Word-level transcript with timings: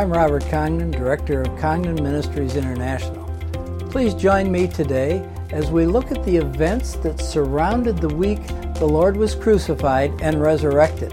I'm 0.00 0.10
Robert 0.10 0.46
Congdon, 0.48 0.92
Director 0.92 1.42
of 1.42 1.58
Congdon 1.58 2.02
Ministries 2.02 2.56
International. 2.56 3.26
Please 3.90 4.14
join 4.14 4.50
me 4.50 4.66
today 4.66 5.28
as 5.50 5.70
we 5.70 5.84
look 5.84 6.10
at 6.10 6.24
the 6.24 6.38
events 6.38 6.94
that 6.94 7.20
surrounded 7.20 7.98
the 7.98 8.08
week 8.08 8.40
the 8.76 8.86
Lord 8.86 9.14
was 9.14 9.34
crucified 9.34 10.10
and 10.22 10.40
resurrected, 10.40 11.12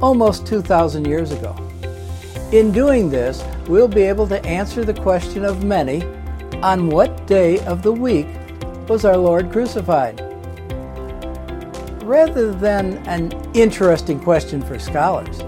almost 0.00 0.46
2,000 0.46 1.04
years 1.04 1.32
ago. 1.32 1.52
In 2.52 2.70
doing 2.70 3.10
this, 3.10 3.42
we'll 3.66 3.88
be 3.88 4.02
able 4.02 4.28
to 4.28 4.40
answer 4.46 4.84
the 4.84 4.94
question 4.94 5.44
of 5.44 5.64
many 5.64 6.04
on 6.62 6.90
what 6.90 7.26
day 7.26 7.58
of 7.66 7.82
the 7.82 7.92
week 7.92 8.28
was 8.88 9.04
our 9.04 9.16
Lord 9.16 9.50
crucified? 9.50 10.20
Rather 12.04 12.54
than 12.54 12.98
an 13.08 13.32
interesting 13.52 14.20
question 14.20 14.62
for 14.62 14.78
scholars, 14.78 15.40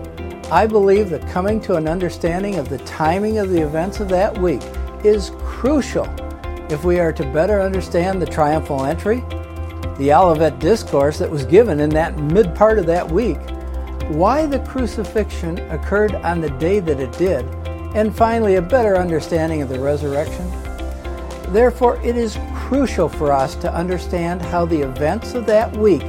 I 0.53 0.67
believe 0.67 1.11
that 1.11 1.29
coming 1.29 1.61
to 1.61 1.77
an 1.77 1.87
understanding 1.87 2.57
of 2.57 2.69
the 2.69 2.79
timing 2.79 3.39
of 3.39 3.51
the 3.51 3.63
events 3.63 4.01
of 4.01 4.09
that 4.09 4.37
week 4.37 4.61
is 5.05 5.31
crucial 5.39 6.09
if 6.69 6.83
we 6.83 6.99
are 6.99 7.13
to 7.13 7.23
better 7.33 7.61
understand 7.61 8.21
the 8.21 8.27
triumphal 8.27 8.85
entry, 8.85 9.23
the 9.97 10.13
Olivet 10.13 10.59
discourse 10.59 11.19
that 11.19 11.31
was 11.31 11.45
given 11.45 11.79
in 11.79 11.91
that 11.91 12.19
mid 12.19 12.53
part 12.57 12.81
of 12.81 12.87
that 12.87 13.09
week, 13.09 13.39
why 14.09 14.45
the 14.45 14.59
crucifixion 14.61 15.57
occurred 15.71 16.17
on 16.17 16.41
the 16.41 16.51
day 16.51 16.81
that 16.81 16.99
it 16.99 17.13
did, 17.13 17.45
and 17.95 18.17
finally 18.17 18.57
a 18.57 18.63
better 18.63 18.97
understanding 18.97 19.63
of 19.63 19.69
the 19.69 19.79
resurrection. 19.79 20.51
Therefore, 21.53 22.01
it 22.03 22.17
is 22.17 22.39
crucial 22.57 23.09
for 23.09 23.31
us 23.31 23.55
to 23.57 23.73
understand 23.73 24.43
how 24.43 24.65
the 24.65 24.81
events 24.81 25.35
of 25.35 25.47
that 25.47 25.77
week 25.77 26.03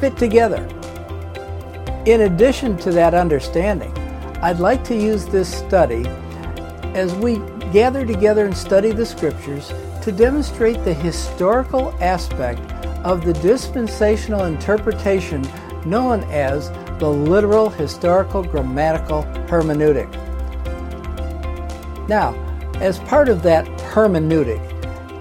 fit 0.00 0.16
together. 0.16 0.66
In 2.06 2.20
addition 2.20 2.76
to 2.78 2.92
that 2.92 3.14
understanding, 3.14 3.92
I'd 4.40 4.60
like 4.60 4.84
to 4.84 4.94
use 4.94 5.26
this 5.26 5.52
study 5.52 6.06
as 6.94 7.12
we 7.16 7.38
gather 7.72 8.06
together 8.06 8.44
and 8.44 8.56
study 8.56 8.92
the 8.92 9.04
scriptures 9.04 9.72
to 10.02 10.12
demonstrate 10.12 10.84
the 10.84 10.94
historical 10.94 11.92
aspect 12.00 12.60
of 13.04 13.24
the 13.24 13.32
dispensational 13.32 14.44
interpretation 14.44 15.44
known 15.84 16.22
as 16.30 16.70
the 17.00 17.10
literal 17.10 17.70
historical 17.70 18.44
grammatical 18.44 19.24
hermeneutic. 19.48 20.08
Now, 22.08 22.34
as 22.76 23.00
part 23.00 23.28
of 23.28 23.42
that 23.42 23.66
hermeneutic, 23.80 24.62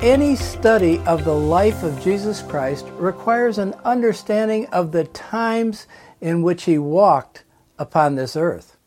any 0.03 0.35
study 0.35 0.99
of 1.07 1.23
the 1.23 1.33
life 1.33 1.81
of 1.81 1.99
Jesus 1.99 2.43
Christ 2.43 2.85
requires 2.97 3.57
an 3.57 3.73
understanding 3.85 4.67
of 4.67 4.91
the 4.91 5.05
times 5.05 5.87
in 6.21 6.41
which 6.41 6.63
he 6.63 6.77
walked 6.77 7.43
upon 7.77 8.15
this 8.15 8.35
earth. 8.35 8.77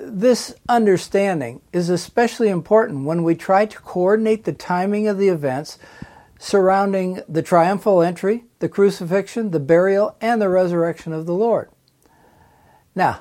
This 0.00 0.54
understanding 0.68 1.60
is 1.72 1.88
especially 1.88 2.48
important 2.48 3.04
when 3.04 3.22
we 3.22 3.34
try 3.34 3.66
to 3.66 3.80
coordinate 3.80 4.44
the 4.44 4.52
timing 4.52 5.06
of 5.06 5.18
the 5.18 5.28
events 5.28 5.78
surrounding 6.38 7.22
the 7.28 7.42
triumphal 7.42 8.02
entry, 8.02 8.44
the 8.58 8.68
crucifixion, 8.68 9.50
the 9.50 9.60
burial, 9.60 10.16
and 10.20 10.40
the 10.40 10.48
resurrection 10.48 11.12
of 11.12 11.26
the 11.26 11.34
Lord. 11.34 11.70
Now, 12.94 13.20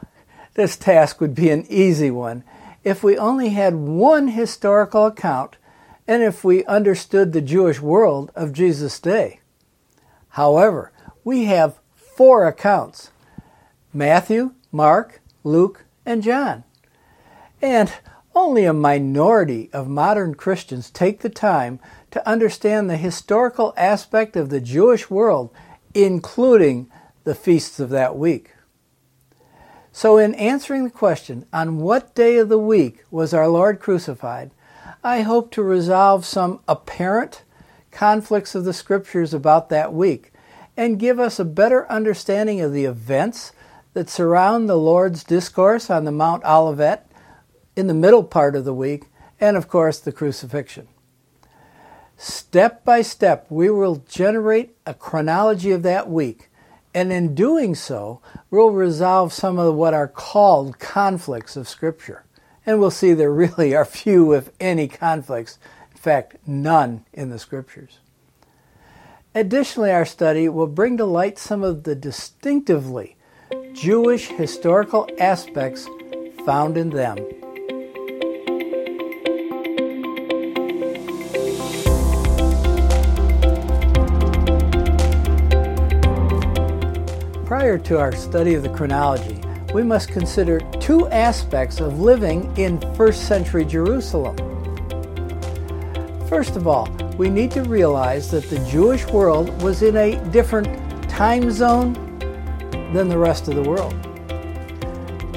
this 0.56 0.76
task 0.76 1.22
would 1.22 1.36
be 1.36 1.50
an 1.50 1.66
easy 1.70 2.12
one 2.12 2.44
if 2.84 3.04
we 3.04 3.18
only 3.18 3.50
had 3.50 3.76
one 3.76 4.30
historical 4.30 5.06
account 5.06 5.58
and 6.08 6.24
if 6.24 6.44
we 6.44 6.64
understood 6.66 7.34
the 7.34 7.42
Jewish 7.42 7.82
world 7.82 8.32
of 8.36 8.54
Jesus' 8.54 9.00
day. 9.00 9.40
However, 10.30 10.92
we 11.24 11.46
have 11.46 11.80
four 12.16 12.48
accounts 12.48 13.12
Matthew, 13.94 14.54
Mark, 14.72 15.22
Luke, 15.44 15.86
and 16.06 16.24
John. 16.24 16.64
And 17.62 17.92
only 18.34 18.66
a 18.66 18.74
minority 18.74 19.70
of 19.72 19.88
modern 19.88 20.36
Christians 20.36 20.90
take 20.90 21.22
the 21.22 21.30
time 21.30 21.80
to 22.12 22.28
understand 22.28 22.90
the 22.90 22.98
historical 22.98 23.74
aspect 23.78 24.36
of 24.36 24.50
the 24.50 24.60
Jewish 24.60 25.10
world, 25.10 25.52
including 25.94 26.90
the 27.24 27.36
feasts 27.36 27.80
of 27.80 27.90
that 27.90 28.18
week. 28.18 28.52
So, 29.94 30.18
in 30.18 30.36
answering 30.36 30.84
the 30.84 30.90
question, 30.90 31.46
on 31.54 31.80
what 31.80 32.14
day 32.14 32.38
of 32.38 32.50
the 32.50 32.60
week 32.60 33.06
was 33.10 33.34
our 33.34 33.48
Lord 33.48 33.80
crucified, 33.80 34.52
I 35.02 35.22
hope 35.22 35.52
to 35.52 35.64
resolve 35.64 36.26
some 36.26 36.60
apparent 36.68 37.44
conflicts 37.92 38.56
of 38.56 38.66
the 38.66 38.74
scriptures 38.74 39.34
about 39.34 39.70
that 39.70 39.94
week 39.94 40.34
and 40.78 41.00
give 41.00 41.20
us 41.20 41.40
a 41.40 41.46
better 41.46 41.90
understanding 41.92 42.62
of 42.62 42.74
the 42.74 42.86
events 42.86 43.52
that 43.94 44.10
surround 44.10 44.68
the 44.68 44.78
Lord's 44.78 45.24
discourse 45.24 45.90
on 45.90 46.04
the 46.04 46.12
Mount 46.12 46.44
Olivet 46.44 47.10
in 47.76 47.88
the 47.88 47.94
middle 47.94 48.24
part 48.24 48.56
of 48.56 48.66
the 48.66 48.74
week, 48.74 49.06
and 49.40 49.56
of 49.56 49.68
course 49.68 50.00
the 50.00 50.12
crucifixion. 50.12 50.88
Step 52.18 52.86
by 52.86 53.02
step, 53.02 53.46
we 53.50 53.70
will 53.70 54.04
generate 54.08 54.76
a 54.86 54.94
chronology 54.94 55.72
of 55.72 55.84
that 55.84 56.10
week, 56.10 56.50
and 56.94 57.12
in 57.12 57.36
doing 57.36 57.76
so, 57.76 58.22
we'll 58.50 58.70
resolve 58.70 59.34
some 59.34 59.60
of 59.60 59.76
what 59.76 59.94
are 59.94 60.08
called 60.08 60.80
conflicts 60.80 61.58
of 61.58 61.68
Scripture 61.68 62.26
and 62.66 62.80
we'll 62.80 62.92
see 62.92 63.14
there 63.14 63.32
really 63.34 63.76
are 63.76 63.86
few, 63.86 64.34
if 64.34 64.50
any, 64.60 64.88
conflicts. 64.88 65.60
In 65.92 65.98
fact, 65.98 66.36
none 66.46 67.06
in 67.14 67.30
the 67.30 67.40
Scriptures. 67.40 68.00
Additionally, 69.38 69.92
our 69.92 70.06
study 70.06 70.48
will 70.48 70.66
bring 70.66 70.96
to 70.96 71.04
light 71.04 71.38
some 71.38 71.62
of 71.62 71.84
the 71.84 71.94
distinctively 71.94 73.18
Jewish 73.74 74.30
historical 74.30 75.10
aspects 75.20 75.90
found 76.46 76.78
in 76.78 76.90
them. 76.90 77.18
Prior 87.46 87.78
to 87.80 88.00
our 88.00 88.16
study 88.16 88.54
of 88.54 88.64
the 88.64 88.72
chronology, 88.74 89.42
we 89.74 89.84
must 89.84 90.08
consider 90.08 90.62
two 90.80 91.10
aspects 91.10 91.82
of 91.82 92.00
living 92.00 92.56
in 92.56 92.80
first 92.96 93.28
century 93.28 93.66
Jerusalem. 93.66 94.55
First 96.28 96.56
of 96.56 96.68
all, 96.68 96.90
we 97.18 97.30
need 97.30 97.52
to 97.52 97.62
realize 97.62 98.32
that 98.32 98.50
the 98.50 98.58
Jewish 98.66 99.06
world 99.06 99.62
was 99.62 99.84
in 99.84 99.96
a 99.96 100.16
different 100.32 100.68
time 101.08 101.52
zone 101.52 101.94
than 102.94 103.08
the 103.08 103.18
rest 103.18 103.48
of 103.48 103.56
the 103.56 103.62
world. 103.62 103.94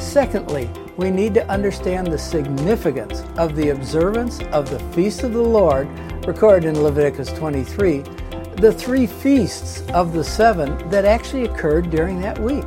Secondly, 0.00 0.70
we 0.96 1.10
need 1.10 1.34
to 1.34 1.46
understand 1.50 2.06
the 2.06 2.18
significance 2.18 3.22
of 3.36 3.54
the 3.54 3.68
observance 3.68 4.40
of 4.50 4.70
the 4.70 4.78
feast 4.94 5.24
of 5.24 5.34
the 5.34 5.42
Lord 5.42 5.86
recorded 6.26 6.66
in 6.66 6.82
Leviticus 6.82 7.32
23, 7.34 7.98
the 8.56 8.72
three 8.72 9.06
feasts 9.06 9.82
of 9.90 10.14
the 10.14 10.24
seven 10.24 10.88
that 10.88 11.04
actually 11.04 11.44
occurred 11.44 11.90
during 11.90 12.18
that 12.22 12.38
week. 12.38 12.64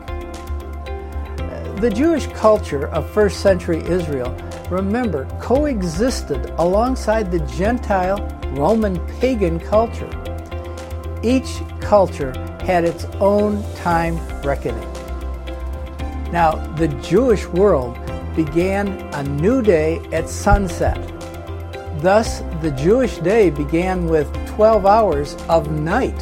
The 1.81 1.89
Jewish 1.89 2.27
culture 2.27 2.87
of 2.89 3.09
first 3.09 3.39
century 3.39 3.83
Israel, 3.85 4.35
remember, 4.71 5.25
coexisted 5.39 6.49
alongside 6.57 7.29
the 7.29 7.39
Gentile 7.39 8.17
Roman 8.53 8.99
pagan 9.19 9.59
culture. 9.59 10.09
Each 11.21 11.61
culture 11.81 12.33
had 12.63 12.85
its 12.85 13.05
own 13.19 13.63
time 13.75 14.17
reckoning. 14.41 14.87
Now, 16.31 16.55
the 16.75 16.87
Jewish 17.03 17.46
world 17.47 17.99
began 18.35 18.87
a 19.13 19.23
new 19.23 19.61
day 19.61 19.99
at 20.13 20.29
sunset. 20.29 20.97
Thus, 22.01 22.41
the 22.61 22.72
Jewish 22.72 23.17
day 23.17 23.49
began 23.49 24.07
with 24.07 24.34
12 24.47 24.85
hours 24.85 25.35
of 25.49 25.69
night, 25.72 26.19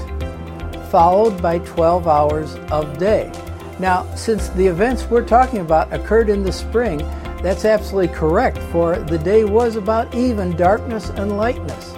followed 0.89 1.39
by 1.41 1.59
12 1.59 2.07
hours 2.07 2.55
of 2.71 2.97
day. 2.97 3.31
Now, 3.79 4.13
since 4.15 4.49
the 4.49 4.65
events 4.65 5.05
we're 5.05 5.25
talking 5.25 5.59
about 5.59 5.93
occurred 5.93 6.29
in 6.29 6.43
the 6.43 6.51
spring, 6.51 6.99
that's 7.41 7.65
absolutely 7.65 8.13
correct, 8.13 8.57
for 8.71 8.97
the 8.97 9.17
day 9.17 9.45
was 9.45 9.75
about 9.75 10.13
even 10.13 10.55
darkness 10.55 11.09
and 11.09 11.37
lightness. 11.37 11.95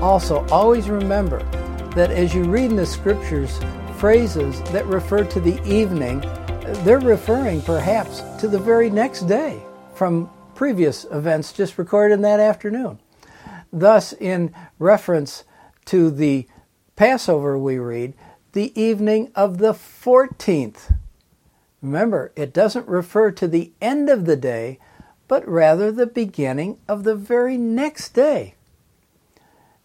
Also, 0.00 0.46
always 0.48 0.88
remember 0.88 1.38
that 1.94 2.10
as 2.10 2.34
you 2.34 2.44
read 2.44 2.70
in 2.70 2.76
the 2.76 2.86
scriptures 2.86 3.60
phrases 3.98 4.62
that 4.72 4.86
refer 4.86 5.24
to 5.24 5.40
the 5.40 5.62
evening, 5.64 6.20
they're 6.84 7.00
referring 7.00 7.60
perhaps 7.62 8.22
to 8.40 8.48
the 8.48 8.58
very 8.58 8.88
next 8.88 9.22
day 9.22 9.62
from 9.94 10.30
previous 10.54 11.04
events 11.10 11.52
just 11.52 11.78
recorded 11.78 12.14
in 12.14 12.22
that 12.22 12.40
afternoon. 12.40 12.98
Thus, 13.72 14.12
in 14.12 14.54
reference 14.78 15.44
to 15.86 16.10
the 16.10 16.46
Passover 16.96 17.58
we 17.58 17.78
read, 17.78 18.14
the 18.52 18.78
evening 18.80 19.30
of 19.34 19.58
the 19.58 19.72
14th. 19.72 20.96
Remember, 21.82 22.32
it 22.36 22.52
doesn't 22.52 22.86
refer 22.86 23.30
to 23.32 23.48
the 23.48 23.72
end 23.80 24.08
of 24.08 24.26
the 24.26 24.36
day, 24.36 24.78
but 25.28 25.46
rather 25.48 25.90
the 25.90 26.06
beginning 26.06 26.78
of 26.88 27.04
the 27.04 27.14
very 27.14 27.56
next 27.56 28.10
day. 28.10 28.54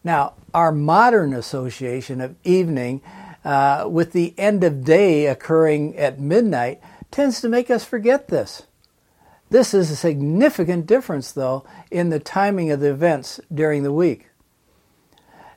Now, 0.04 0.34
our 0.54 0.72
modern 0.72 1.34
association 1.34 2.22
of 2.22 2.36
evening 2.44 3.02
uh, 3.44 3.88
with 3.90 4.12
the 4.12 4.34
end 4.38 4.64
of 4.64 4.84
day 4.84 5.28
occurring 5.28 5.98
at 5.98 6.20
midnight 6.20 6.82
tends 7.12 7.42
to 7.42 7.50
make 7.50 7.72
us 7.72 7.86
forget 7.86 8.28
this. 8.28 8.64
This 9.50 9.74
is 9.74 9.92
a 9.92 9.96
significant 9.96 10.86
difference, 10.86 11.32
though, 11.32 11.66
in 11.92 12.10
the 12.10 12.20
timing 12.20 12.72
of 12.72 12.80
the 12.80 12.90
events 12.90 13.40
during 13.54 13.84
the 13.84 13.94
week. 13.94 14.28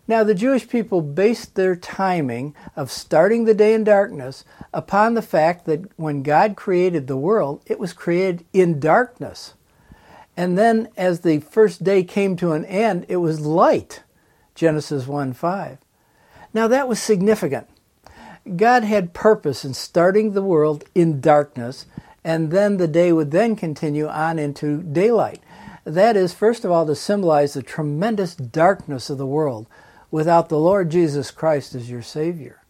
Now, 0.09 0.25
the 0.25 0.35
Jewish 0.35 0.67
people 0.67 1.03
based 1.03 1.55
their 1.55 1.77
timing 1.77 2.55
of 2.75 2.91
starting 2.91 3.45
the 3.45 3.53
day 3.53 3.75
in 3.75 3.85
darkness 3.85 4.43
upon 4.73 5.13
the 5.13 5.23
fact 5.23 5.67
that 5.67 5.83
when 5.99 6.23
God 6.23 6.57
created 6.57 7.07
the 7.07 7.17
world, 7.19 7.63
it 7.67 7.79
was 7.79 7.93
created 7.93 8.47
in 8.55 8.81
darkness. 8.81 9.53
And 10.35 10.57
then, 10.57 10.89
as 10.97 11.21
the 11.21 11.41
first 11.41 11.85
day 11.85 12.05
came 12.05 12.37
to 12.37 12.53
an 12.53 12.65
end, 12.65 13.05
it 13.09 13.19
was 13.19 13.41
light. 13.41 14.03
Genesis 14.55 15.07
1 15.07 15.35
5. 15.35 15.79
Now, 16.55 16.67
that 16.69 16.89
was 16.89 16.99
significant. 17.03 17.69
God 18.57 18.85
had 18.85 19.13
purpose 19.13 19.63
in 19.63 19.75
starting 19.75 20.33
the 20.33 20.43
world 20.43 20.85
in 20.95 21.21
darkness, 21.21 21.85
and 22.25 22.51
then 22.51 22.79
the 22.79 22.89
day 22.89 23.13
would 23.13 23.31
then 23.31 23.57
continue 23.57 24.09
on 24.09 24.39
into 24.39 24.83
daylight. 24.83 25.43
That 25.85 26.17
is, 26.17 26.33
first 26.33 26.65
of 26.65 26.71
all, 26.71 26.87
to 26.87 26.95
symbolize 26.95 27.53
the 27.53 27.63
tremendous 27.63 28.35
darkness 28.35 29.11
of 29.11 29.19
the 29.19 29.27
world 29.27 29.67
without 30.11 30.49
the 30.49 30.59
Lord 30.59 30.91
Jesus 30.91 31.31
Christ 31.31 31.75
as 31.75 31.91
your 31.91 32.03
Savior. 32.03 32.63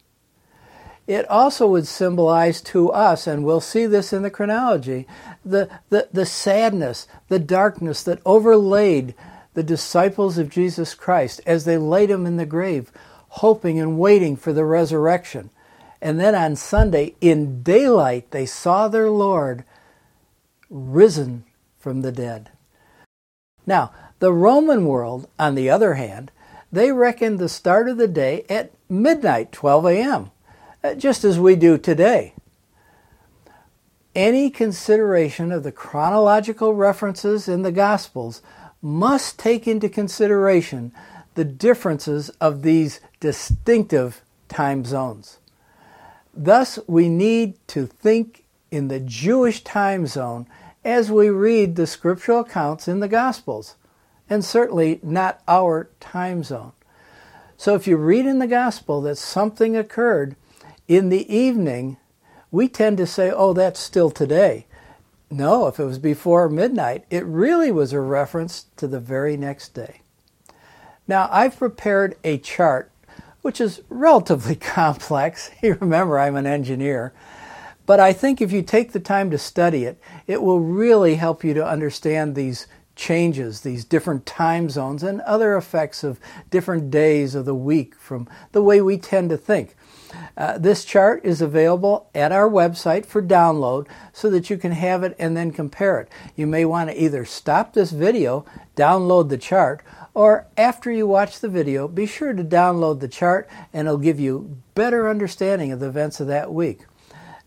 It 1.07 1.27
also 1.27 1.67
would 1.67 1.87
symbolize 1.87 2.61
to 2.61 2.91
us, 2.91 3.25
and 3.25 3.43
we'll 3.43 3.61
see 3.61 3.87
this 3.87 4.13
in 4.13 4.21
the 4.21 4.29
chronology, 4.29 5.07
the, 5.43 5.67
the, 5.89 6.07
the 6.13 6.25
sadness, 6.25 7.07
the 7.29 7.39
darkness 7.39 8.03
that 8.03 8.21
overlaid 8.25 9.15
the 9.55 9.63
disciples 9.63 10.37
of 10.37 10.49
Jesus 10.49 10.93
Christ 10.93 11.41
as 11.47 11.65
they 11.65 11.77
laid 11.77 12.11
him 12.11 12.27
in 12.27 12.37
the 12.37 12.45
grave, 12.45 12.91
hoping 13.29 13.79
and 13.79 13.97
waiting 13.97 14.35
for 14.35 14.53
the 14.53 14.65
resurrection. 14.65 15.49
And 15.99 16.19
then 16.19 16.35
on 16.35 16.55
Sunday, 16.55 17.15
in 17.19 17.63
daylight, 17.63 18.29
they 18.31 18.45
saw 18.45 18.87
their 18.87 19.09
Lord 19.09 19.63
risen 20.69 21.43
from 21.79 22.01
the 22.01 22.11
dead. 22.11 22.51
Now, 23.65 23.91
the 24.19 24.31
Roman 24.31 24.85
world, 24.85 25.27
on 25.39 25.55
the 25.55 25.69
other 25.69 25.95
hand, 25.95 26.31
they 26.71 26.91
reckoned 26.91 27.39
the 27.39 27.49
start 27.49 27.89
of 27.89 27.97
the 27.97 28.07
day 28.07 28.45
at 28.49 28.71
midnight, 28.89 29.51
12 29.51 29.85
a.m., 29.85 30.31
uh, 30.83 30.93
just 30.93 31.23
as 31.23 31.39
we 31.39 31.55
do 31.55 31.77
today. 31.77 32.33
Any 34.15 34.49
consideration 34.49 35.51
of 35.51 35.63
the 35.63 35.71
chronological 35.71 36.73
references 36.73 37.47
in 37.47 37.61
the 37.61 37.71
Gospels 37.71 38.41
must 38.81 39.37
take 39.37 39.67
into 39.67 39.89
consideration 39.89 40.91
the 41.35 41.45
differences 41.45 42.29
of 42.41 42.61
these 42.61 42.99
distinctive 43.19 44.21
time 44.47 44.83
zones. 44.85 45.37
Thus, 46.33 46.79
we 46.87 47.09
need 47.09 47.55
to 47.69 47.85
think 47.85 48.45
in 48.71 48.87
the 48.87 48.99
Jewish 48.99 49.63
time 49.63 50.07
zone 50.07 50.47
as 50.83 51.11
we 51.11 51.29
read 51.29 51.75
the 51.75 51.87
scriptural 51.87 52.41
accounts 52.41 52.87
in 52.87 52.99
the 52.99 53.07
Gospels 53.07 53.75
and 54.29 54.43
certainly 54.43 54.99
not 55.01 55.41
our 55.47 55.89
time 55.99 56.43
zone. 56.43 56.73
So 57.57 57.75
if 57.75 57.87
you 57.87 57.97
read 57.97 58.25
in 58.25 58.39
the 58.39 58.47
gospel 58.47 59.01
that 59.01 59.17
something 59.17 59.75
occurred 59.75 60.35
in 60.87 61.09
the 61.09 61.33
evening, 61.33 61.97
we 62.51 62.67
tend 62.67 62.97
to 62.97 63.05
say, 63.05 63.31
oh, 63.31 63.53
that's 63.53 63.79
still 63.79 64.09
today. 64.09 64.65
No, 65.29 65.67
if 65.67 65.79
it 65.79 65.85
was 65.85 65.99
before 65.99 66.49
midnight, 66.49 67.05
it 67.09 67.25
really 67.25 67.71
was 67.71 67.93
a 67.93 67.99
reference 67.99 68.65
to 68.77 68.87
the 68.87 68.99
very 68.99 69.37
next 69.37 69.73
day. 69.73 70.01
Now, 71.07 71.27
I've 71.31 71.57
prepared 71.57 72.15
a 72.23 72.37
chart 72.37 72.91
which 73.41 73.61
is 73.61 73.81
relatively 73.89 74.55
complex. 74.77 75.51
You 75.61 75.77
remember, 75.79 76.19
I'm 76.19 76.35
an 76.35 76.45
engineer. 76.45 77.13
But 77.85 77.99
I 77.99 78.13
think 78.13 78.41
if 78.41 78.51
you 78.51 78.61
take 78.61 78.91
the 78.91 78.99
time 78.99 79.31
to 79.31 79.37
study 79.37 79.85
it, 79.85 79.99
it 80.27 80.41
will 80.41 80.59
really 80.59 81.15
help 81.15 81.43
you 81.43 81.53
to 81.55 81.65
understand 81.65 82.35
these 82.35 82.67
changes, 82.99 83.61
these 83.61 83.85
different 83.85 84.25
time 84.25 84.69
zones, 84.69 85.03
and 85.03 85.21
other 85.21 85.55
effects 85.55 86.03
of 86.03 86.19
different 86.49 86.91
days 86.91 87.33
of 87.33 87.45
the 87.45 87.55
week 87.55 87.95
from 87.95 88.27
the 88.51 88.61
way 88.61 88.81
we 88.81 88.97
tend 88.97 89.29
to 89.29 89.37
think. 89.37 89.75
Uh, 90.35 90.57
this 90.57 90.83
chart 90.83 91.23
is 91.23 91.41
available 91.41 92.09
at 92.13 92.33
our 92.33 92.49
website 92.49 93.05
for 93.05 93.21
download 93.21 93.87
so 94.11 94.29
that 94.29 94.49
you 94.49 94.57
can 94.57 94.73
have 94.73 95.01
it 95.01 95.15
and 95.17 95.37
then 95.37 95.49
compare 95.51 96.01
it. 96.01 96.09
You 96.35 96.45
may 96.45 96.65
want 96.65 96.89
to 96.89 97.01
either 97.01 97.23
stop 97.23 97.73
this 97.73 97.91
video, 97.91 98.43
download 98.75 99.29
the 99.29 99.37
chart, 99.37 99.81
or 100.13 100.47
after 100.57 100.91
you 100.91 101.07
watch 101.07 101.39
the 101.39 101.47
video, 101.47 101.87
be 101.87 102.05
sure 102.05 102.33
to 102.33 102.43
download 102.43 102.99
the 102.99 103.07
chart 103.07 103.49
and 103.71 103.87
it'll 103.87 103.97
give 103.97 104.19
you 104.19 104.57
better 104.75 105.09
understanding 105.09 105.71
of 105.71 105.79
the 105.79 105.87
events 105.87 106.19
of 106.19 106.27
that 106.27 106.53
week. 106.53 106.81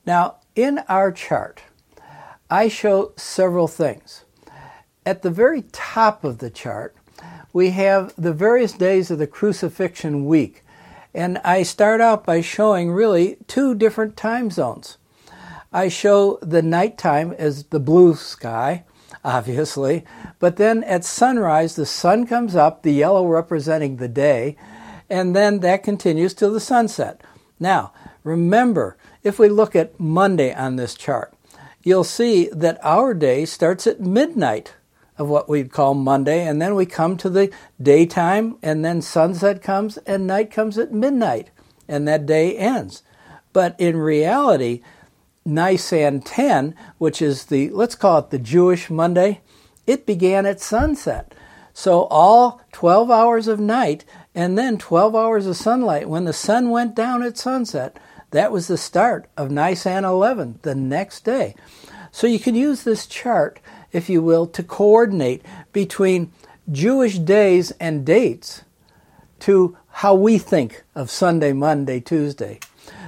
Now, 0.06 0.36
in 0.54 0.78
our 0.88 1.12
chart, 1.12 1.60
I 2.48 2.68
show 2.68 3.12
several 3.16 3.68
things. 3.68 4.21
At 5.04 5.22
the 5.22 5.30
very 5.30 5.64
top 5.72 6.22
of 6.22 6.38
the 6.38 6.50
chart, 6.50 6.94
we 7.52 7.70
have 7.70 8.14
the 8.16 8.32
various 8.32 8.72
days 8.72 9.10
of 9.10 9.18
the 9.18 9.26
crucifixion 9.26 10.26
week. 10.26 10.62
And 11.12 11.38
I 11.38 11.64
start 11.64 12.00
out 12.00 12.24
by 12.24 12.40
showing 12.40 12.92
really 12.92 13.36
two 13.48 13.74
different 13.74 14.16
time 14.16 14.50
zones. 14.50 14.98
I 15.72 15.88
show 15.88 16.38
the 16.40 16.62
nighttime 16.62 17.32
as 17.32 17.64
the 17.64 17.80
blue 17.80 18.14
sky, 18.14 18.84
obviously, 19.24 20.04
but 20.38 20.56
then 20.56 20.84
at 20.84 21.04
sunrise, 21.04 21.74
the 21.74 21.86
sun 21.86 22.26
comes 22.26 22.54
up, 22.54 22.82
the 22.82 22.92
yellow 22.92 23.26
representing 23.26 23.96
the 23.96 24.08
day, 24.08 24.56
and 25.10 25.34
then 25.34 25.60
that 25.60 25.82
continues 25.82 26.32
till 26.32 26.52
the 26.52 26.60
sunset. 26.60 27.22
Now, 27.58 27.92
remember, 28.22 28.96
if 29.24 29.38
we 29.38 29.48
look 29.48 29.74
at 29.74 29.98
Monday 29.98 30.54
on 30.54 30.76
this 30.76 30.94
chart, 30.94 31.34
you'll 31.82 32.04
see 32.04 32.48
that 32.52 32.78
our 32.84 33.14
day 33.14 33.44
starts 33.44 33.86
at 33.86 34.00
midnight 34.00 34.74
of 35.22 35.28
what 35.28 35.48
we'd 35.48 35.72
call 35.72 35.94
Monday, 35.94 36.46
and 36.46 36.60
then 36.60 36.74
we 36.74 36.84
come 36.84 37.16
to 37.16 37.30
the 37.30 37.50
daytime, 37.80 38.58
and 38.62 38.84
then 38.84 39.00
sunset 39.00 39.62
comes, 39.62 39.96
and 39.98 40.26
night 40.26 40.50
comes 40.50 40.76
at 40.76 40.92
midnight, 40.92 41.50
and 41.88 42.06
that 42.06 42.26
day 42.26 42.56
ends. 42.56 43.02
But 43.52 43.78
in 43.78 43.96
reality, 43.96 44.82
Nisan 45.44 46.20
10, 46.20 46.74
which 46.98 47.22
is 47.22 47.46
the, 47.46 47.70
let's 47.70 47.94
call 47.94 48.18
it 48.18 48.30
the 48.30 48.38
Jewish 48.38 48.90
Monday, 48.90 49.40
it 49.86 50.06
began 50.06 50.44
at 50.44 50.60
sunset. 50.60 51.34
So 51.72 52.04
all 52.10 52.60
12 52.72 53.10
hours 53.10 53.48
of 53.48 53.58
night 53.58 54.04
and 54.34 54.58
then 54.58 54.78
12 54.78 55.14
hours 55.14 55.46
of 55.46 55.56
sunlight. 55.56 56.08
When 56.08 56.24
the 56.24 56.32
sun 56.32 56.70
went 56.70 56.94
down 56.94 57.22
at 57.22 57.38
sunset, 57.38 57.98
that 58.30 58.52
was 58.52 58.66
the 58.66 58.78
start 58.78 59.26
of 59.36 59.50
Nisan 59.50 60.04
11, 60.04 60.60
the 60.62 60.74
next 60.74 61.24
day. 61.24 61.54
So 62.10 62.26
you 62.26 62.38
can 62.38 62.54
use 62.54 62.82
this 62.82 63.06
chart 63.06 63.58
if 63.92 64.08
you 64.08 64.22
will, 64.22 64.46
to 64.46 64.62
coordinate 64.62 65.44
between 65.72 66.32
Jewish 66.70 67.18
days 67.18 67.70
and 67.72 68.04
dates 68.04 68.62
to 69.40 69.76
how 69.90 70.14
we 70.14 70.38
think 70.38 70.84
of 70.94 71.10
Sunday, 71.10 71.52
Monday, 71.52 72.00
Tuesday. 72.00 72.60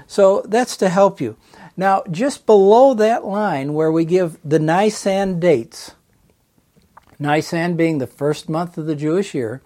So 0.06 0.42
that's 0.42 0.76
to 0.78 0.88
help 0.88 1.20
you. 1.20 1.36
Now, 1.76 2.02
just 2.10 2.46
below 2.46 2.94
that 2.94 3.24
line 3.24 3.72
where 3.72 3.90
we 3.90 4.04
give 4.04 4.38
the 4.44 4.58
Nisan 4.58 5.40
dates, 5.40 5.92
Nisan 7.18 7.76
being 7.76 7.98
the 7.98 8.06
first 8.06 8.48
month 8.48 8.76
of 8.76 8.86
the 8.86 8.96
Jewish 8.96 9.34
year, 9.34 9.62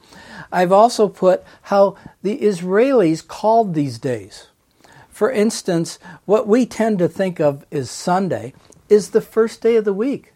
I've 0.52 0.72
also 0.72 1.08
put 1.08 1.44
how 1.62 1.96
the 2.22 2.38
Israelis 2.38 3.26
called 3.26 3.74
these 3.74 3.98
days. 3.98 4.46
For 5.08 5.30
instance, 5.30 5.98
what 6.24 6.46
we 6.46 6.64
tend 6.64 6.98
to 7.00 7.08
think 7.08 7.40
of 7.40 7.66
as 7.72 7.90
Sunday 7.90 8.54
is 8.88 9.10
the 9.10 9.20
first 9.20 9.60
day 9.60 9.76
of 9.76 9.84
the 9.84 9.92
week 9.92 10.32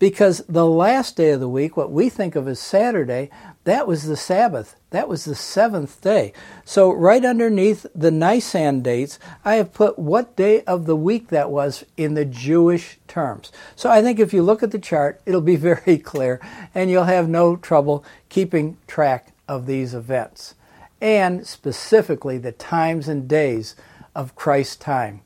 because 0.00 0.42
the 0.48 0.66
last 0.66 1.14
day 1.14 1.30
of 1.30 1.40
the 1.40 1.48
week, 1.48 1.76
what 1.76 1.92
we 1.92 2.08
think 2.08 2.34
of 2.34 2.48
as 2.48 2.58
Saturday, 2.58 3.30
that 3.64 3.86
was 3.86 4.04
the 4.04 4.16
Sabbath. 4.16 4.74
That 4.90 5.08
was 5.08 5.26
the 5.26 5.34
seventh 5.34 6.00
day. 6.00 6.32
So, 6.64 6.90
right 6.90 7.24
underneath 7.24 7.86
the 7.94 8.10
Nisan 8.10 8.80
dates, 8.80 9.18
I 9.44 9.56
have 9.56 9.74
put 9.74 9.98
what 9.98 10.34
day 10.36 10.62
of 10.62 10.86
the 10.86 10.96
week 10.96 11.28
that 11.28 11.50
was 11.50 11.84
in 11.98 12.14
the 12.14 12.24
Jewish 12.24 12.98
terms. 13.06 13.52
So, 13.76 13.90
I 13.90 14.00
think 14.00 14.18
if 14.18 14.32
you 14.32 14.42
look 14.42 14.62
at 14.62 14.70
the 14.70 14.78
chart, 14.78 15.20
it'll 15.26 15.42
be 15.42 15.56
very 15.74 15.98
clear 15.98 16.40
and 16.74 16.90
you'll 16.90 17.04
have 17.04 17.28
no 17.28 17.54
trouble 17.54 18.02
keeping 18.30 18.78
track 18.86 19.34
of 19.46 19.66
these 19.66 19.92
events 19.92 20.54
and 21.02 21.46
specifically 21.46 22.38
the 22.38 22.52
times 22.52 23.06
and 23.06 23.28
days 23.28 23.76
of 24.14 24.34
Christ's 24.34 24.76
time. 24.76 25.20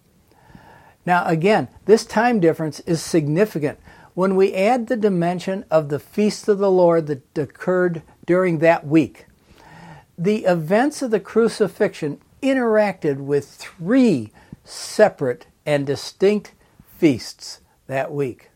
Now, 1.07 1.27
again, 1.27 1.69
this 1.85 2.05
time 2.05 2.41
difference 2.41 2.81
is 2.81 3.03
significant 3.03 3.79
when 4.15 4.37
we 4.37 4.55
add 4.55 4.87
the 4.87 4.97
dimension 4.97 5.65
of 5.71 5.89
the 5.89 5.99
feast 5.99 6.49
of 6.49 6.59
the 6.59 6.71
Lord 6.71 7.07
that 7.09 7.37
occurred 7.37 8.03
during 8.25 8.59
that 8.59 8.87
week, 8.87 9.27
the 10.17 10.45
events 10.45 11.03
of 11.03 11.11
the 11.11 11.21
crucifixion 11.21 12.21
interacted 12.43 13.17
with 13.17 13.49
three 13.49 14.31
separate 14.65 15.47
and 15.67 15.87
distinct 15.87 16.53
feasts 16.97 17.61
that 17.87 18.13
week. 18.13 18.51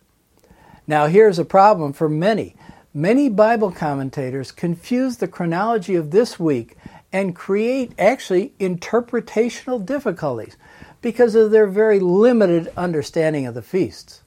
Now, 0.87 1.07
here's 1.07 1.39
a 1.39 1.45
problem 1.45 1.93
for 1.93 2.09
many. 2.09 2.55
Many 2.95 3.29
Bible 3.29 3.73
commentators 3.73 4.53
confuse 4.53 5.19
the 5.19 5.29
chronology 5.29 5.95
of 5.95 6.11
this 6.11 6.39
week 6.39 6.77
and 7.13 7.35
create 7.35 7.93
actually 7.99 8.53
interpretational 8.61 9.85
difficulties 9.85 10.57
because 11.01 11.35
of 11.35 11.51
their 11.51 11.67
very 11.67 12.01
limited 12.01 12.73
understanding 12.77 13.47
of 13.47 13.55
the 13.55 13.63
feasts. 13.63 14.23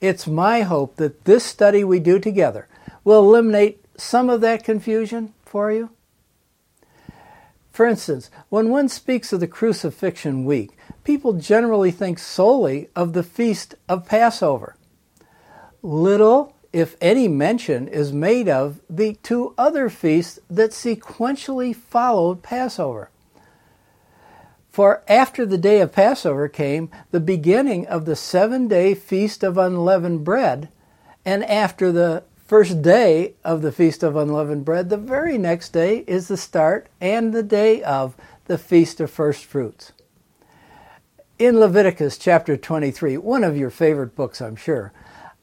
It's 0.00 0.26
my 0.26 0.62
hope 0.62 0.96
that 0.96 1.24
this 1.24 1.44
study 1.44 1.84
we 1.84 2.00
do 2.00 2.18
together 2.18 2.68
will 3.04 3.20
eliminate 3.20 3.84
some 3.96 4.30
of 4.30 4.40
that 4.40 4.64
confusion 4.64 5.34
for 5.44 5.70
you. 5.70 5.90
For 7.70 7.86
instance, 7.86 8.30
when 8.48 8.70
one 8.70 8.88
speaks 8.88 9.32
of 9.32 9.40
the 9.40 9.46
crucifixion 9.46 10.44
week, 10.44 10.76
people 11.04 11.34
generally 11.34 11.90
think 11.90 12.18
solely 12.18 12.88
of 12.96 13.12
the 13.12 13.22
feast 13.22 13.74
of 13.88 14.06
Passover. 14.06 14.76
Little, 15.82 16.54
if 16.72 16.96
any, 17.00 17.28
mention 17.28 17.88
is 17.88 18.12
made 18.12 18.48
of 18.48 18.80
the 18.88 19.14
two 19.22 19.54
other 19.56 19.88
feasts 19.88 20.38
that 20.48 20.70
sequentially 20.70 21.74
followed 21.74 22.42
Passover. 22.42 23.09
For 24.80 25.02
after 25.08 25.44
the 25.44 25.58
day 25.58 25.82
of 25.82 25.92
Passover 25.92 26.48
came 26.48 26.90
the 27.10 27.20
beginning 27.20 27.86
of 27.86 28.06
the 28.06 28.16
seven 28.16 28.66
day 28.66 28.94
feast 28.94 29.44
of 29.44 29.58
unleavened 29.58 30.24
bread, 30.24 30.70
and 31.22 31.44
after 31.44 31.92
the 31.92 32.22
first 32.46 32.80
day 32.80 33.34
of 33.44 33.60
the 33.60 33.72
Feast 33.72 34.02
of 34.02 34.16
Unleavened 34.16 34.64
Bread, 34.64 34.88
the 34.88 34.96
very 34.96 35.36
next 35.36 35.74
day 35.74 35.98
is 36.06 36.28
the 36.28 36.38
start 36.38 36.88
and 36.98 37.34
the 37.34 37.42
day 37.42 37.82
of 37.82 38.16
the 38.46 38.56
Feast 38.56 39.02
of 39.02 39.10
First 39.10 39.44
Fruits. 39.44 39.92
In 41.38 41.60
Leviticus 41.60 42.16
chapter 42.16 42.56
23, 42.56 43.18
one 43.18 43.44
of 43.44 43.58
your 43.58 43.68
favorite 43.68 44.16
books, 44.16 44.40
I'm 44.40 44.56
sure, 44.56 44.94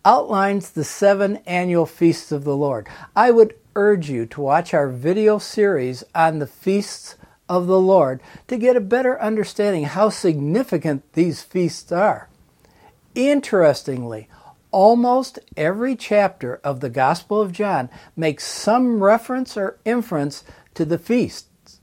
outlines 0.04 0.72
the 0.72 0.84
seven 0.84 1.42
annual 1.46 1.86
feasts 1.86 2.32
of 2.32 2.44
the 2.44 2.58
Lord. 2.58 2.88
I 3.16 3.30
would 3.30 3.54
urge 3.76 4.10
you 4.10 4.26
to 4.26 4.42
watch 4.42 4.74
our 4.74 4.90
video 4.90 5.38
series 5.38 6.04
on 6.16 6.40
the 6.40 6.48
feasts 6.48 7.18
of 7.50 7.68
the 7.68 7.80
Lord 7.80 8.22
to 8.48 8.58
get 8.58 8.76
a 8.76 8.82
better 8.82 9.20
understanding 9.22 9.86
how 9.86 10.10
significant 10.10 11.04
these 11.14 11.42
feasts 11.42 11.92
are. 11.92 12.30
Interestingly, 13.16 14.28
almost 14.72 15.40
every 15.56 15.96
chapter 15.96 16.60
of 16.64 16.82
the 16.82 16.90
Gospel 16.90 17.42
of 17.42 17.52
John 17.52 17.90
makes 18.16 18.46
some 18.46 19.04
reference 19.04 19.58
or 19.58 19.78
inference 19.86 20.44
to 20.76 20.86
the 20.86 21.00
feasts. 21.00 21.80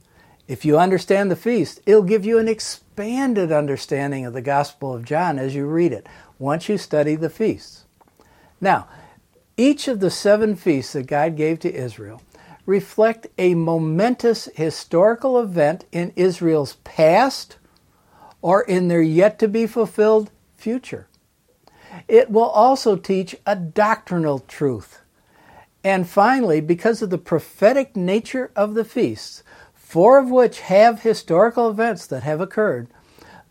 If 0.47 0.63
you 0.63 0.77
understand 0.77 1.31
the 1.31 1.35
feast, 1.35 1.81
it'll 1.85 2.03
give 2.03 2.25
you 2.25 2.37
an 2.37 2.47
expanded 2.47 3.51
understanding 3.51 4.25
of 4.25 4.33
the 4.33 4.41
Gospel 4.41 4.93
of 4.93 5.03
John 5.03 5.39
as 5.39 5.55
you 5.55 5.65
read 5.65 5.91
it, 5.91 6.07
once 6.37 6.69
you 6.69 6.77
study 6.77 7.15
the 7.15 7.29
feasts. 7.29 7.85
Now, 8.61 8.87
each 9.57 9.87
of 9.87 9.99
the 9.99 10.11
seven 10.11 10.55
feasts 10.55 10.93
that 10.93 11.07
God 11.07 11.35
gave 11.35 11.59
to 11.59 11.73
Israel 11.73 12.21
reflect 12.65 13.27
a 13.37 13.55
momentous 13.55 14.49
historical 14.55 15.39
event 15.39 15.85
in 15.91 16.11
Israel's 16.15 16.77
past 16.83 17.57
or 18.41 18.61
in 18.61 18.87
their 18.87 19.01
yet 19.01 19.39
to 19.39 19.47
be 19.47 19.67
fulfilled 19.67 20.31
future. 20.55 21.07
It 22.07 22.29
will 22.29 22.49
also 22.49 22.95
teach 22.95 23.35
a 23.45 23.55
doctrinal 23.55 24.39
truth. 24.39 25.01
And 25.83 26.09
finally, 26.09 26.61
because 26.61 27.01
of 27.01 27.11
the 27.11 27.17
prophetic 27.17 27.95
nature 27.95 28.51
of 28.55 28.73
the 28.73 28.85
feasts, 28.85 29.43
four 29.73 30.17
of 30.17 30.31
which 30.31 30.61
have 30.61 31.01
historical 31.01 31.69
events 31.69 32.07
that 32.07 32.23
have 32.23 32.41
occurred, 32.41 32.87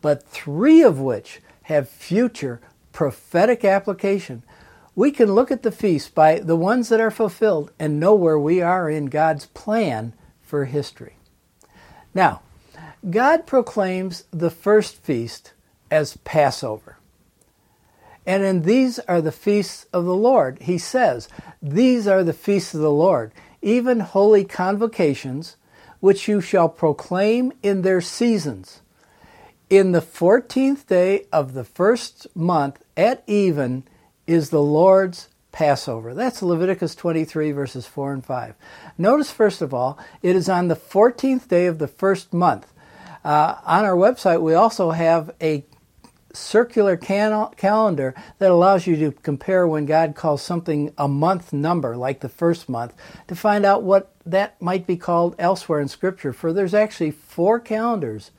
but 0.00 0.26
three 0.26 0.82
of 0.82 1.00
which 1.00 1.40
have 1.62 1.88
future 1.88 2.60
prophetic 2.92 3.64
application, 3.64 4.42
we 4.96 5.10
can 5.10 5.32
look 5.32 5.50
at 5.50 5.62
the 5.62 5.72
feasts 5.72 6.08
by 6.08 6.38
the 6.38 6.56
ones 6.56 6.88
that 6.88 7.00
are 7.00 7.10
fulfilled 7.10 7.72
and 7.78 7.98
know 7.98 8.14
where 8.14 8.38
we 8.38 8.60
are 8.60 8.88
in 8.88 9.06
God's 9.06 9.46
plan 9.46 10.12
for 10.42 10.66
history. 10.66 11.16
Now, 12.14 12.42
God 13.08 13.46
proclaims 13.46 14.24
the 14.30 14.50
first 14.50 14.96
feast 15.02 15.52
as 15.90 16.16
Passover. 16.18 16.98
And 18.26 18.42
in 18.42 18.62
these 18.62 18.98
are 19.00 19.20
the 19.20 19.32
feasts 19.32 19.86
of 19.92 20.04
the 20.04 20.14
Lord. 20.14 20.58
He 20.62 20.78
says, 20.78 21.28
These 21.60 22.06
are 22.06 22.24
the 22.24 22.32
feasts 22.32 22.72
of 22.72 22.80
the 22.80 22.90
Lord, 22.90 23.32
even 23.60 24.00
holy 24.00 24.44
convocations, 24.44 25.56
which 26.00 26.28
you 26.28 26.40
shall 26.40 26.68
proclaim 26.68 27.52
in 27.62 27.82
their 27.82 28.00
seasons. 28.00 28.80
In 29.68 29.92
the 29.92 30.00
fourteenth 30.00 30.86
day 30.86 31.26
of 31.32 31.52
the 31.52 31.64
first 31.64 32.26
month 32.34 32.82
at 32.96 33.22
even 33.26 33.84
is 34.26 34.50
the 34.50 34.62
Lord's 34.62 35.28
Passover. 35.52 36.14
That's 36.14 36.42
Leviticus 36.42 36.94
23, 36.94 37.52
verses 37.52 37.86
4 37.86 38.12
and 38.14 38.24
5. 38.24 38.54
Notice, 38.98 39.30
first 39.30 39.62
of 39.62 39.72
all, 39.72 39.98
it 40.22 40.34
is 40.34 40.48
on 40.48 40.68
the 40.68 40.76
14th 40.76 41.46
day 41.48 41.66
of 41.66 41.78
the 41.78 41.86
first 41.86 42.32
month. 42.32 42.72
Uh, 43.24 43.56
on 43.64 43.84
our 43.84 43.94
website, 43.94 44.42
we 44.42 44.54
also 44.54 44.90
have 44.90 45.34
a 45.40 45.64
circular 46.34 46.96
calendar 46.96 48.14
that 48.38 48.50
allows 48.50 48.86
you 48.86 48.96
to 48.96 49.12
compare 49.12 49.66
when 49.66 49.86
God 49.86 50.14
calls 50.14 50.42
something 50.42 50.92
a 50.98 51.08
month 51.08 51.52
number, 51.52 51.96
like 51.96 52.20
the 52.20 52.28
first 52.28 52.68
month, 52.68 52.92
to 53.28 53.36
find 53.36 53.64
out 53.64 53.82
what 53.82 54.12
that 54.26 54.60
might 54.60 54.86
be 54.86 54.96
called 54.96 55.36
elsewhere 55.38 55.80
in 55.80 55.88
Scripture. 55.88 56.32
For 56.32 56.52
there's 56.52 56.74
actually 56.74 57.12
four 57.12 57.60
calendars 57.60 58.30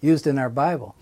used 0.00 0.26
in 0.26 0.38
our 0.38 0.50
Bible. 0.50 0.94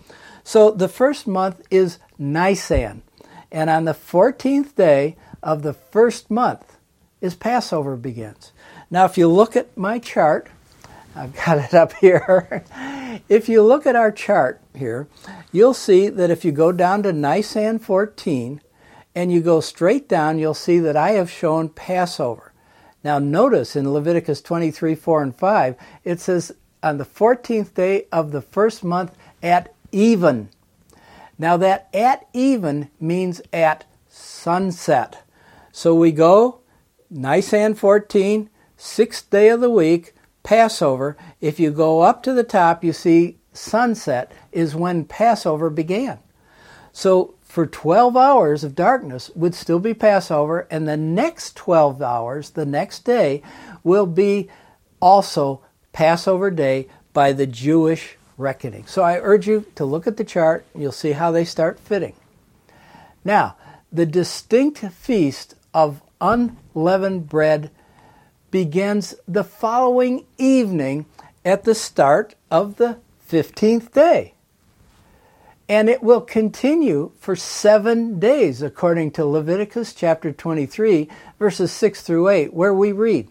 So 0.43 0.71
the 0.71 0.87
first 0.87 1.27
month 1.27 1.61
is 1.69 1.99
Nisan, 2.17 3.03
and 3.51 3.69
on 3.69 3.85
the 3.85 3.93
14th 3.93 4.75
day 4.75 5.15
of 5.41 5.63
the 5.63 5.73
first 5.73 6.29
month 6.29 6.77
is 7.21 7.35
Passover 7.35 7.95
begins. 7.95 8.51
Now, 8.89 9.05
if 9.05 9.17
you 9.17 9.27
look 9.27 9.55
at 9.55 9.75
my 9.77 9.99
chart, 9.99 10.47
I've 11.15 11.35
got 11.35 11.57
it 11.57 11.73
up 11.73 11.93
here. 11.93 12.63
if 13.29 13.49
you 13.49 13.63
look 13.63 13.85
at 13.85 13.95
our 13.95 14.11
chart 14.11 14.61
here, 14.75 15.07
you'll 15.51 15.73
see 15.73 16.09
that 16.09 16.29
if 16.29 16.45
you 16.45 16.51
go 16.51 16.71
down 16.71 17.03
to 17.03 17.13
Nisan 17.13 17.79
14 17.79 18.61
and 19.15 19.31
you 19.31 19.41
go 19.41 19.59
straight 19.59 20.07
down, 20.07 20.37
you'll 20.37 20.53
see 20.53 20.79
that 20.79 20.95
I 20.95 21.11
have 21.11 21.31
shown 21.31 21.69
Passover. 21.69 22.53
Now, 23.03 23.19
notice 23.19 23.75
in 23.75 23.91
Leviticus 23.91 24.41
23 24.41 24.93
4 24.93 25.23
and 25.23 25.35
5, 25.35 25.75
it 26.03 26.19
says, 26.19 26.51
on 26.83 26.97
the 26.97 27.05
14th 27.05 27.73
day 27.73 28.05
of 28.11 28.31
the 28.31 28.41
first 28.41 28.83
month 28.83 29.15
at 29.41 29.73
even. 29.91 30.49
Now, 31.37 31.57
that 31.57 31.89
at 31.93 32.27
even 32.33 32.89
means 32.99 33.41
at 33.53 33.85
sunset. 34.07 35.23
So 35.71 35.93
we 35.93 36.11
go 36.11 36.61
Nisan 37.09 37.75
14, 37.75 38.49
sixth 38.75 39.29
day 39.29 39.49
of 39.49 39.61
the 39.61 39.69
week, 39.69 40.13
Passover, 40.43 41.17
if 41.41 41.59
you 41.59 41.71
go 41.71 42.01
up 42.01 42.23
to 42.23 42.33
the 42.33 42.43
top, 42.43 42.83
you 42.83 42.93
see 42.93 43.37
sunset 43.51 44.31
is 44.51 44.75
when 44.75 45.05
Passover 45.05 45.69
began. 45.69 46.19
So 46.91 47.35
for 47.41 47.65
12 47.65 48.15
hours 48.15 48.63
of 48.63 48.75
darkness 48.75 49.29
would 49.35 49.55
still 49.55 49.79
be 49.79 49.93
Passover, 49.93 50.67
and 50.71 50.87
the 50.87 50.97
next 50.97 51.55
12 51.55 52.01
hours, 52.01 52.51
the 52.51 52.65
next 52.65 53.05
day, 53.05 53.41
will 53.83 54.05
be 54.05 54.49
also 55.01 55.61
Passover 55.93 56.51
day 56.51 56.87
by 57.13 57.33
the 57.33 57.47
Jewish 57.47 58.16
reckoning. 58.37 58.85
So 58.85 59.01
I 59.01 59.19
urge 59.19 59.47
you 59.47 59.65
to 59.75 59.85
look 59.85 60.07
at 60.07 60.17
the 60.17 60.23
chart, 60.23 60.65
you'll 60.75 60.91
see 60.91 61.11
how 61.11 61.31
they 61.31 61.43
start 61.43 61.79
fitting. 61.79 62.13
Now, 63.25 63.57
the 63.91 64.05
distinct 64.05 64.79
feast 64.79 65.55
of 65.73 66.01
unleavened 66.21 67.27
bread 67.27 67.71
begins 68.51 69.15
the 69.27 69.43
following 69.43 70.25
evening 70.37 71.05
at 71.43 71.63
the 71.63 71.75
start 71.75 72.35
of 72.49 72.77
the 72.77 72.97
15th 73.29 73.91
day. 73.91 74.33
And 75.69 75.89
it 75.89 76.01
will 76.01 76.21
continue 76.21 77.11
for 77.19 77.35
seven 77.35 78.19
days, 78.19 78.61
according 78.61 79.11
to 79.11 79.25
Leviticus 79.25 79.93
chapter 79.93 80.31
23, 80.31 81.09
verses 81.39 81.71
6 81.73 82.01
through 82.03 82.29
8, 82.29 82.53
where 82.53 82.73
we 82.73 82.93
read 82.93 83.27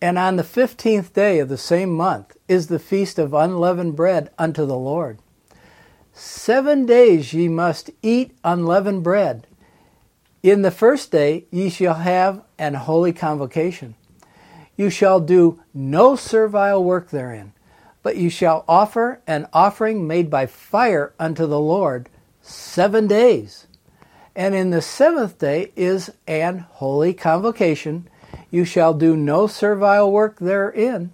And 0.00 0.16
on 0.16 0.36
the 0.36 0.44
15th 0.44 1.12
day 1.12 1.40
of 1.40 1.48
the 1.48 1.58
same 1.58 1.90
month 1.90 2.36
is 2.46 2.68
the 2.68 2.78
feast 2.78 3.18
of 3.18 3.34
unleavened 3.34 3.96
bread 3.96 4.30
unto 4.38 4.64
the 4.64 4.76
Lord. 4.76 5.18
Seven 6.12 6.86
days 6.86 7.32
ye 7.32 7.48
must 7.48 7.90
eat 8.02 8.36
unleavened 8.44 9.02
bread. 9.02 9.46
In 10.42 10.62
the 10.62 10.70
first 10.70 11.10
day 11.10 11.46
ye 11.50 11.68
shall 11.68 11.94
have 11.94 12.42
an 12.58 12.74
holy 12.74 13.12
convocation. 13.12 13.96
You 14.76 14.90
shall 14.90 15.18
do 15.18 15.60
no 15.74 16.14
servile 16.14 16.84
work 16.84 17.10
therein, 17.10 17.52
but 18.04 18.16
you 18.16 18.30
shall 18.30 18.64
offer 18.68 19.20
an 19.26 19.48
offering 19.52 20.06
made 20.06 20.30
by 20.30 20.46
fire 20.46 21.12
unto 21.18 21.46
the 21.46 21.58
Lord 21.58 22.08
seven 22.40 23.08
days. 23.08 23.66
And 24.36 24.54
in 24.54 24.70
the 24.70 24.80
seventh 24.80 25.38
day 25.38 25.72
is 25.74 26.12
an 26.28 26.60
holy 26.70 27.12
convocation. 27.12 28.08
You 28.50 28.64
shall 28.64 28.94
do 28.94 29.16
no 29.16 29.46
servile 29.46 30.10
work 30.10 30.38
therein. 30.38 31.12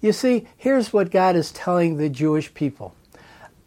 You 0.00 0.12
see, 0.12 0.46
here's 0.56 0.92
what 0.92 1.10
God 1.10 1.36
is 1.36 1.50
telling 1.50 1.96
the 1.96 2.08
Jewish 2.08 2.52
people. 2.52 2.94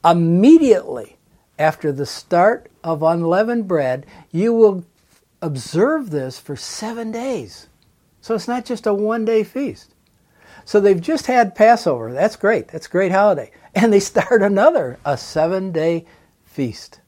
Immediately 0.05 1.17
after 1.57 1.91
the 1.91 2.05
start 2.05 2.69
of 2.83 3.01
unleavened 3.01 3.67
bread, 3.67 4.05
you 4.31 4.53
will 4.53 4.85
observe 5.41 6.09
this 6.09 6.39
for 6.39 6.55
seven 6.55 7.11
days. 7.11 7.67
So 8.21 8.35
it's 8.35 8.47
not 8.47 8.65
just 8.65 8.85
a 8.85 8.93
one 8.93 9.25
day 9.25 9.43
feast. 9.43 9.93
So 10.65 10.79
they've 10.79 11.01
just 11.01 11.27
had 11.27 11.55
Passover. 11.55 12.11
That's 12.11 12.35
great. 12.35 12.67
That's 12.67 12.87
a 12.87 12.91
great 12.91 13.11
holiday. 13.11 13.51
And 13.73 13.91
they 13.91 13.99
start 13.99 14.41
another, 14.41 14.99
a 15.05 15.17
seven 15.17 15.71
day 15.71 16.05
feast. 16.43 16.99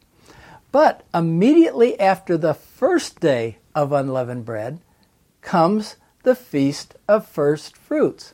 But 0.71 1.03
immediately 1.13 1.99
after 1.99 2.37
the 2.37 2.53
first 2.53 3.19
day 3.19 3.57
of 3.75 3.91
unleavened 3.91 4.45
bread 4.45 4.79
comes 5.41 5.95
the 6.23 6.35
Feast 6.35 6.95
of 7.07 7.27
First 7.27 7.75
Fruits. 7.75 8.33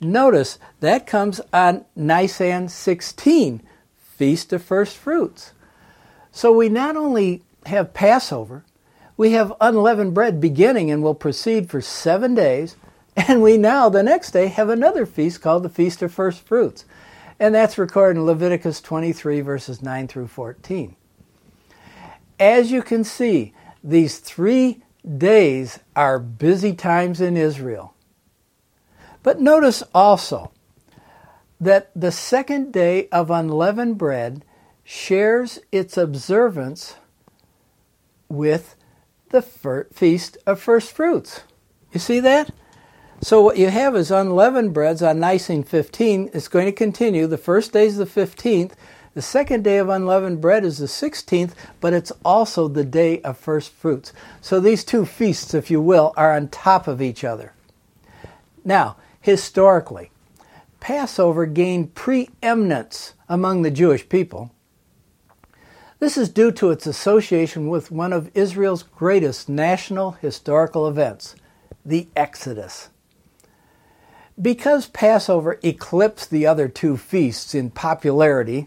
Notice 0.00 0.58
that 0.80 1.06
comes 1.06 1.40
on 1.52 1.84
Nisan 1.96 2.68
16, 2.68 3.62
Feast 3.96 4.52
of 4.52 4.62
First 4.62 4.96
Fruits. 4.96 5.52
So 6.32 6.52
we 6.52 6.68
not 6.68 6.96
only 6.96 7.42
have 7.66 7.94
Passover, 7.94 8.64
we 9.16 9.32
have 9.32 9.52
unleavened 9.60 10.14
bread 10.14 10.40
beginning 10.40 10.90
and 10.90 11.02
will 11.02 11.14
proceed 11.14 11.70
for 11.70 11.80
seven 11.80 12.34
days, 12.34 12.76
and 13.16 13.40
we 13.40 13.56
now, 13.56 13.88
the 13.88 14.02
next 14.02 14.32
day, 14.32 14.48
have 14.48 14.68
another 14.68 15.06
feast 15.06 15.40
called 15.40 15.62
the 15.62 15.68
Feast 15.68 16.02
of 16.02 16.12
First 16.12 16.40
Fruits. 16.40 16.84
And 17.38 17.54
that's 17.54 17.78
recorded 17.78 18.18
in 18.18 18.26
Leviticus 18.26 18.80
23, 18.80 19.40
verses 19.40 19.82
9 19.82 20.08
through 20.08 20.26
14. 20.28 20.96
As 22.40 22.72
you 22.72 22.82
can 22.82 23.04
see, 23.04 23.52
these 23.82 24.18
three 24.18 24.82
days 25.04 25.78
are 25.94 26.18
busy 26.18 26.72
times 26.72 27.20
in 27.20 27.36
Israel. 27.36 27.94
But 29.22 29.40
notice 29.40 29.82
also 29.94 30.52
that 31.60 31.90
the 31.94 32.12
second 32.12 32.72
day 32.72 33.08
of 33.08 33.30
unleavened 33.30 33.98
bread 33.98 34.44
shares 34.82 35.58
its 35.72 35.96
observance 35.96 36.96
with 38.28 38.76
the 39.30 39.42
feast 39.42 40.36
of 40.46 40.60
first 40.60 40.92
fruits. 40.92 41.40
You 41.92 42.00
see 42.00 42.20
that? 42.20 42.50
So 43.22 43.40
what 43.40 43.56
you 43.56 43.70
have 43.70 43.96
is 43.96 44.10
unleavened 44.10 44.74
breads 44.74 45.02
on 45.02 45.20
Nisan 45.20 45.62
15. 45.62 46.30
It's 46.34 46.48
going 46.48 46.66
to 46.66 46.72
continue. 46.72 47.26
The 47.26 47.38
first 47.38 47.72
day 47.72 47.86
is 47.86 47.96
the 47.96 48.04
15th. 48.04 48.72
The 49.14 49.22
second 49.22 49.62
day 49.62 49.78
of 49.78 49.88
unleavened 49.88 50.40
bread 50.40 50.64
is 50.64 50.78
the 50.78 50.86
16th, 50.86 51.52
but 51.80 51.92
it's 51.92 52.12
also 52.24 52.66
the 52.66 52.84
day 52.84 53.20
of 53.22 53.38
first 53.38 53.72
fruits. 53.72 54.12
So 54.40 54.58
these 54.58 54.84
two 54.84 55.06
feasts, 55.06 55.54
if 55.54 55.70
you 55.70 55.80
will, 55.80 56.12
are 56.16 56.34
on 56.34 56.48
top 56.48 56.88
of 56.88 57.00
each 57.00 57.22
other. 57.22 57.52
Now, 58.64 58.96
historically, 59.20 60.10
Passover 60.80 61.46
gained 61.46 61.94
preeminence 61.94 63.14
among 63.28 63.62
the 63.62 63.70
Jewish 63.70 64.08
people. 64.08 64.50
This 66.00 66.18
is 66.18 66.28
due 66.28 66.50
to 66.52 66.70
its 66.70 66.86
association 66.86 67.68
with 67.68 67.92
one 67.92 68.12
of 68.12 68.30
Israel's 68.34 68.82
greatest 68.82 69.48
national 69.48 70.12
historical 70.12 70.88
events, 70.88 71.36
the 71.86 72.08
Exodus. 72.16 72.90
Because 74.40 74.88
Passover 74.88 75.60
eclipsed 75.62 76.30
the 76.30 76.46
other 76.46 76.66
two 76.68 76.96
feasts 76.96 77.54
in 77.54 77.70
popularity, 77.70 78.66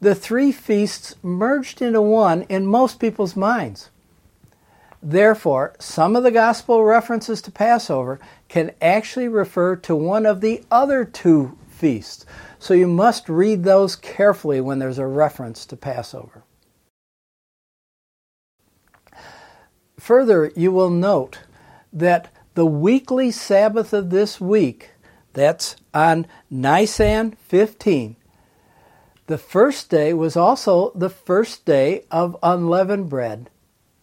the 0.00 0.14
three 0.14 0.50
feasts 0.50 1.14
merged 1.22 1.82
into 1.82 2.00
one 2.00 2.42
in 2.42 2.66
most 2.66 2.98
people's 2.98 3.36
minds. 3.36 3.90
Therefore, 5.02 5.74
some 5.78 6.16
of 6.16 6.22
the 6.22 6.30
gospel 6.30 6.84
references 6.84 7.40
to 7.42 7.50
Passover 7.50 8.18
can 8.48 8.72
actually 8.82 9.28
refer 9.28 9.76
to 9.76 9.96
one 9.96 10.26
of 10.26 10.40
the 10.40 10.62
other 10.70 11.04
two 11.04 11.56
feasts. 11.68 12.26
So 12.58 12.74
you 12.74 12.86
must 12.86 13.28
read 13.28 13.64
those 13.64 13.96
carefully 13.96 14.60
when 14.60 14.78
there's 14.78 14.98
a 14.98 15.06
reference 15.06 15.64
to 15.66 15.76
Passover. 15.76 16.42
Further, 19.98 20.52
you 20.54 20.72
will 20.72 20.90
note 20.90 21.40
that 21.92 22.28
the 22.54 22.66
weekly 22.66 23.30
Sabbath 23.30 23.92
of 23.92 24.10
this 24.10 24.40
week, 24.40 24.90
that's 25.32 25.76
on 25.94 26.26
Nisan 26.50 27.32
15, 27.32 28.16
the 29.30 29.38
first 29.38 29.90
day 29.90 30.12
was 30.12 30.36
also 30.36 30.90
the 30.96 31.08
first 31.08 31.64
day 31.64 32.02
of 32.10 32.36
unleavened 32.42 33.08
bread 33.08 33.48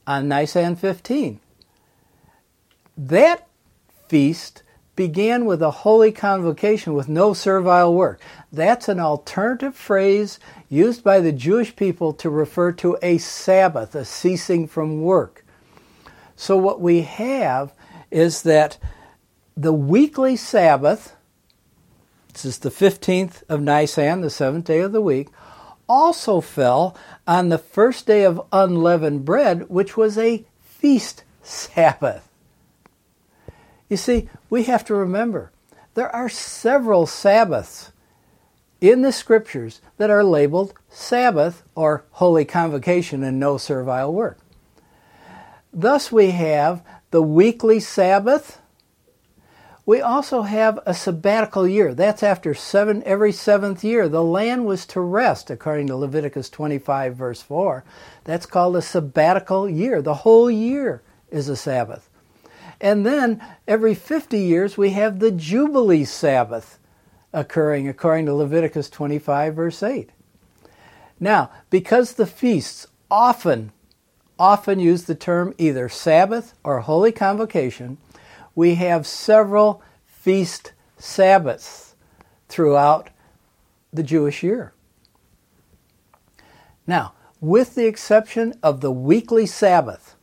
on 0.07 0.29
Nisan 0.29 0.77
15. 0.77 1.41
That 2.97 3.45
feast 4.07 4.63
began 4.95 5.43
with 5.43 5.61
a 5.61 5.83
holy 5.83 6.13
convocation 6.13 6.93
with 6.93 7.09
no 7.09 7.33
servile 7.33 7.93
work. 7.93 8.21
That's 8.53 8.87
an 8.87 9.01
alternative 9.01 9.75
phrase 9.75 10.39
used 10.69 11.03
by 11.03 11.19
the 11.19 11.33
Jewish 11.33 11.75
people 11.75 12.13
to 12.13 12.29
refer 12.29 12.71
to 12.71 12.97
a 13.01 13.17
Sabbath, 13.17 13.95
a 13.95 14.05
ceasing 14.05 14.65
from 14.65 15.01
work. 15.01 15.43
So, 16.37 16.55
what 16.55 16.79
we 16.79 17.01
have 17.01 17.73
is 18.11 18.43
that 18.43 18.77
the 19.57 19.73
weekly 19.73 20.37
Sabbath 20.37 21.16
this 22.37 22.45
is 22.45 22.59
the 22.59 22.69
15th 22.69 23.41
of 23.49 23.61
Nisan, 23.61 24.21
the 24.21 24.29
seventh 24.29 24.65
day 24.65 24.81
of 24.81 24.91
the 24.91 25.01
week, 25.01 25.29
also 25.89 26.39
fell 26.39 26.95
on 27.25 27.49
the 27.49 27.57
first 27.57 28.05
day 28.05 28.23
of 28.23 28.45
unleavened 28.51 29.25
bread, 29.25 29.67
which 29.69 29.97
was 29.97 30.19
a 30.19 30.45
feast 30.61 31.23
Sabbath. 31.41 32.29
You 33.89 33.97
see, 33.97 34.29
we 34.51 34.65
have 34.65 34.85
to 34.85 34.93
remember 34.93 35.51
there 35.95 36.15
are 36.15 36.29
several 36.29 37.07
Sabbaths 37.07 37.91
in 38.79 39.01
the 39.01 39.11
scriptures 39.11 39.81
that 39.97 40.11
are 40.11 40.23
labeled 40.23 40.75
Sabbath 40.89 41.63
or 41.73 42.05
holy 42.11 42.45
convocation 42.45 43.23
and 43.23 43.39
no 43.39 43.57
servile 43.57 44.13
work. 44.13 44.37
Thus, 45.73 46.11
we 46.11 46.29
have 46.31 46.85
the 47.09 47.23
weekly 47.23 47.79
Sabbath, 47.79 48.61
we 49.87 50.01
also 50.01 50.41
have 50.41 50.77
a 50.85 50.93
sabbatical 50.93 51.65
year. 51.65 51.93
That's 51.93 52.21
after 52.21 52.53
seven 52.53 53.01
every 53.05 53.31
seventh 53.31 53.85
year. 53.85 54.09
The 54.09 54.21
land 54.21 54.65
was 54.65 54.85
to 54.87 54.99
rest, 54.99 55.49
according 55.49 55.87
to 55.87 55.95
Leviticus 55.95 56.49
25, 56.49 57.15
verse 57.15 57.41
4. 57.41 57.85
That's 58.25 58.45
called 58.45 58.75
a 58.75 58.81
sabbatical 58.81 59.69
year. 59.69 60.01
The 60.01 60.13
whole 60.13 60.51
year 60.51 61.01
is 61.31 61.47
a 61.47 61.55
Sabbath. 61.55 62.09
And 62.81 63.05
then 63.05 63.41
every 63.65 63.95
50 63.95 64.37
years 64.37 64.77
we 64.77 64.89
have 64.89 65.19
the 65.19 65.31
Jubilee 65.31 66.03
Sabbath 66.03 66.79
occurring, 67.31 67.87
according 67.87 68.25
to 68.25 68.33
Leviticus 68.33 68.89
25, 68.89 69.55
verse 69.55 69.81
8. 69.81 70.09
Now, 71.17 71.49
because 71.69 72.13
the 72.13 72.27
feasts 72.27 72.87
often, 73.09 73.71
often 74.37 74.81
use 74.81 75.05
the 75.05 75.15
term 75.15 75.53
either 75.57 75.87
Sabbath 75.87 76.55
or 76.61 76.81
Holy 76.81 77.13
Convocation, 77.13 77.99
we 78.57 78.73
have 78.73 79.05
several 79.05 79.83
feast 80.07 80.73
Sabbaths 80.97 81.93
throughout 82.49 83.11
the 83.93 84.01
Jewish 84.01 84.41
year. 84.41 84.73
Now, 86.87 87.13
with 87.39 87.75
the 87.75 87.85
exception 87.85 88.55
of 88.63 88.81
the 88.81 88.91
weekly 88.91 89.45
Sabbath, 89.45 90.15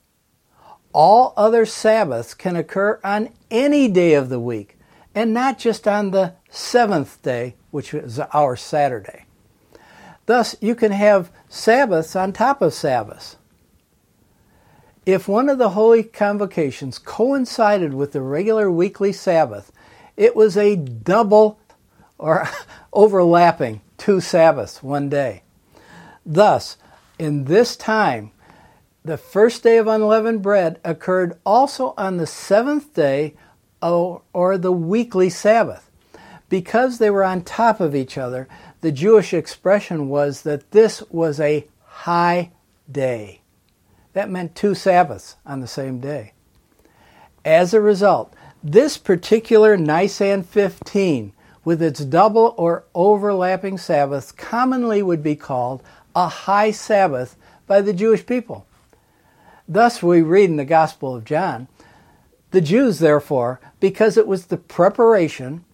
all 0.92 1.32
other 1.36 1.64
Sabbaths 1.64 2.34
can 2.34 2.56
occur 2.56 2.98
on 3.04 3.30
any 3.52 3.86
day 3.86 4.14
of 4.14 4.30
the 4.30 4.40
week 4.40 4.78
and 5.14 5.32
not 5.32 5.56
just 5.56 5.86
on 5.86 6.10
the 6.10 6.34
seventh 6.50 7.22
day, 7.22 7.54
which 7.70 7.94
is 7.94 8.18
our 8.18 8.56
Saturday. 8.56 9.26
Thus, 10.26 10.56
you 10.60 10.74
can 10.74 10.90
have 10.90 11.30
Sabbaths 11.48 12.16
on 12.16 12.32
top 12.32 12.62
of 12.62 12.74
Sabbaths. 12.74 13.36
If 15.06 15.28
one 15.28 15.50
of 15.50 15.58
the 15.58 15.70
holy 15.70 16.02
convocations 16.02 16.98
coincided 16.98 17.92
with 17.92 18.12
the 18.12 18.22
regular 18.22 18.70
weekly 18.70 19.12
Sabbath, 19.12 19.70
it 20.16 20.34
was 20.34 20.56
a 20.56 20.76
double 20.76 21.58
or 22.16 22.48
overlapping 22.92 23.82
two 23.98 24.20
Sabbaths 24.20 24.82
one 24.82 25.10
day. 25.10 25.42
Thus, 26.24 26.78
in 27.18 27.44
this 27.44 27.76
time, 27.76 28.30
the 29.04 29.18
first 29.18 29.62
day 29.62 29.76
of 29.76 29.86
unleavened 29.86 30.40
bread 30.40 30.80
occurred 30.82 31.38
also 31.44 31.92
on 31.98 32.16
the 32.16 32.26
seventh 32.26 32.94
day 32.94 33.34
or, 33.82 34.56
the 34.56 34.72
weekly 34.72 35.28
Sabbath. 35.28 35.90
Because 36.48 36.96
they 36.96 37.10
were 37.10 37.24
on 37.24 37.42
top 37.42 37.80
of 37.80 37.94
each 37.94 38.16
other, 38.16 38.48
the 38.80 38.92
Jewish 38.92 39.34
expression 39.34 40.08
was 40.08 40.42
that 40.42 40.70
this 40.70 41.02
was 41.10 41.38
a 41.38 41.66
high 41.84 42.52
day. 42.90 43.40
That 44.14 44.30
meant 44.30 44.54
two 44.54 44.74
Sabbaths 44.74 45.36
on 45.44 45.60
the 45.60 45.66
same 45.66 46.00
day. 46.00 46.32
As 47.44 47.74
a 47.74 47.80
result, 47.80 48.32
this 48.62 48.96
particular 48.96 49.76
Nisan 49.76 50.42
15, 50.42 51.32
with 51.64 51.82
its 51.82 52.04
double 52.04 52.54
or 52.56 52.84
overlapping 52.94 53.76
Sabbaths, 53.76 54.32
commonly 54.32 55.02
would 55.02 55.22
be 55.22 55.36
called 55.36 55.82
a 56.16 56.28
high 56.28 56.70
Sabbath 56.70 57.36
by 57.66 57.80
the 57.80 57.92
Jewish 57.92 58.24
people. 58.24 58.66
Thus, 59.68 60.02
we 60.02 60.22
read 60.22 60.50
in 60.50 60.56
the 60.56 60.64
Gospel 60.64 61.14
of 61.14 61.24
John 61.24 61.68
the 62.52 62.60
Jews, 62.60 63.00
therefore, 63.00 63.60
because 63.80 64.16
it 64.16 64.28
was 64.28 64.46
the 64.46 64.56
preparation 64.56 65.64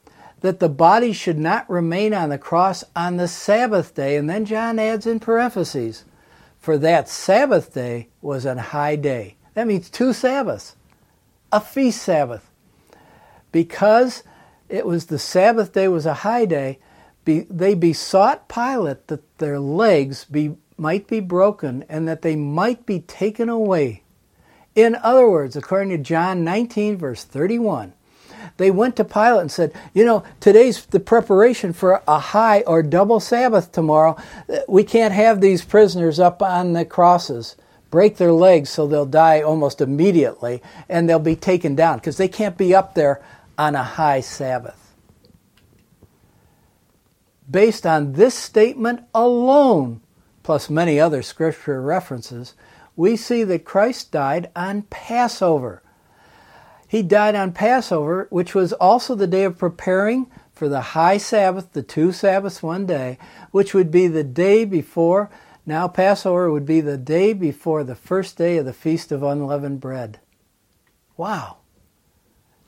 that 0.40 0.60
the 0.60 0.68
body 0.70 1.12
should 1.12 1.38
not 1.38 1.68
remain 1.68 2.14
on 2.14 2.30
the 2.30 2.38
cross 2.38 2.82
on 2.96 3.18
the 3.18 3.28
Sabbath 3.28 3.94
day, 3.94 4.16
and 4.16 4.30
then 4.30 4.46
John 4.46 4.78
adds 4.78 5.06
in 5.06 5.20
parentheses, 5.20 6.04
for 6.60 6.78
that 6.78 7.08
Sabbath 7.08 7.74
day 7.74 8.08
was 8.20 8.44
a 8.44 8.60
high 8.60 8.96
day. 8.96 9.36
That 9.54 9.66
means 9.66 9.90
two 9.90 10.12
Sabbaths, 10.12 10.76
a 11.50 11.60
feast 11.60 12.02
Sabbath. 12.02 12.50
Because 13.50 14.22
it 14.68 14.86
was 14.86 15.06
the 15.06 15.18
Sabbath 15.18 15.72
day 15.72 15.88
was 15.88 16.06
a 16.06 16.14
high 16.14 16.44
day, 16.44 16.78
be, 17.24 17.40
they 17.50 17.74
besought 17.74 18.48
Pilate 18.48 19.08
that 19.08 19.38
their 19.38 19.58
legs 19.58 20.24
be 20.24 20.56
might 20.76 21.06
be 21.06 21.20
broken 21.20 21.84
and 21.90 22.08
that 22.08 22.22
they 22.22 22.34
might 22.34 22.86
be 22.86 23.00
taken 23.00 23.50
away. 23.50 24.02
In 24.74 24.96
other 25.02 25.28
words, 25.28 25.54
according 25.54 25.90
to 25.90 25.98
John 25.98 26.42
19, 26.42 26.96
verse 26.96 27.22
31, 27.22 27.92
they 28.60 28.70
went 28.70 28.94
to 28.96 29.04
Pilate 29.04 29.40
and 29.40 29.50
said, 29.50 29.72
You 29.94 30.04
know, 30.04 30.22
today's 30.38 30.84
the 30.84 31.00
preparation 31.00 31.72
for 31.72 32.02
a 32.06 32.18
high 32.18 32.60
or 32.60 32.82
double 32.82 33.18
Sabbath 33.18 33.72
tomorrow. 33.72 34.18
Uh, 34.48 34.58
we 34.68 34.84
can't 34.84 35.14
have 35.14 35.40
these 35.40 35.64
prisoners 35.64 36.20
up 36.20 36.42
on 36.42 36.74
the 36.74 36.84
crosses. 36.84 37.56
Break 37.90 38.18
their 38.18 38.32
legs 38.32 38.68
so 38.68 38.86
they'll 38.86 39.06
die 39.06 39.40
almost 39.40 39.80
immediately 39.80 40.62
and 40.90 41.08
they'll 41.08 41.18
be 41.18 41.36
taken 41.36 41.74
down 41.74 41.98
because 41.98 42.18
they 42.18 42.28
can't 42.28 42.58
be 42.58 42.74
up 42.74 42.94
there 42.94 43.22
on 43.56 43.74
a 43.74 43.82
high 43.82 44.20
Sabbath. 44.20 44.94
Based 47.50 47.86
on 47.86 48.12
this 48.12 48.34
statement 48.34 49.04
alone, 49.14 50.02
plus 50.42 50.68
many 50.68 51.00
other 51.00 51.22
scripture 51.22 51.80
references, 51.80 52.52
we 52.94 53.16
see 53.16 53.42
that 53.42 53.64
Christ 53.64 54.12
died 54.12 54.50
on 54.54 54.82
Passover. 54.82 55.82
He 56.90 57.02
died 57.04 57.36
on 57.36 57.52
Passover, 57.52 58.26
which 58.30 58.52
was 58.52 58.72
also 58.72 59.14
the 59.14 59.28
day 59.28 59.44
of 59.44 59.56
preparing 59.56 60.26
for 60.52 60.68
the 60.68 60.80
high 60.80 61.18
Sabbath, 61.18 61.72
the 61.72 61.84
two 61.84 62.10
Sabbaths 62.10 62.64
one 62.64 62.84
day, 62.84 63.16
which 63.52 63.72
would 63.72 63.92
be 63.92 64.08
the 64.08 64.24
day 64.24 64.64
before. 64.64 65.30
Now, 65.64 65.86
Passover 65.86 66.50
would 66.50 66.66
be 66.66 66.80
the 66.80 66.98
day 66.98 67.32
before 67.32 67.84
the 67.84 67.94
first 67.94 68.36
day 68.36 68.58
of 68.58 68.66
the 68.66 68.72
Feast 68.72 69.12
of 69.12 69.22
Unleavened 69.22 69.80
Bread. 69.80 70.18
Wow. 71.16 71.58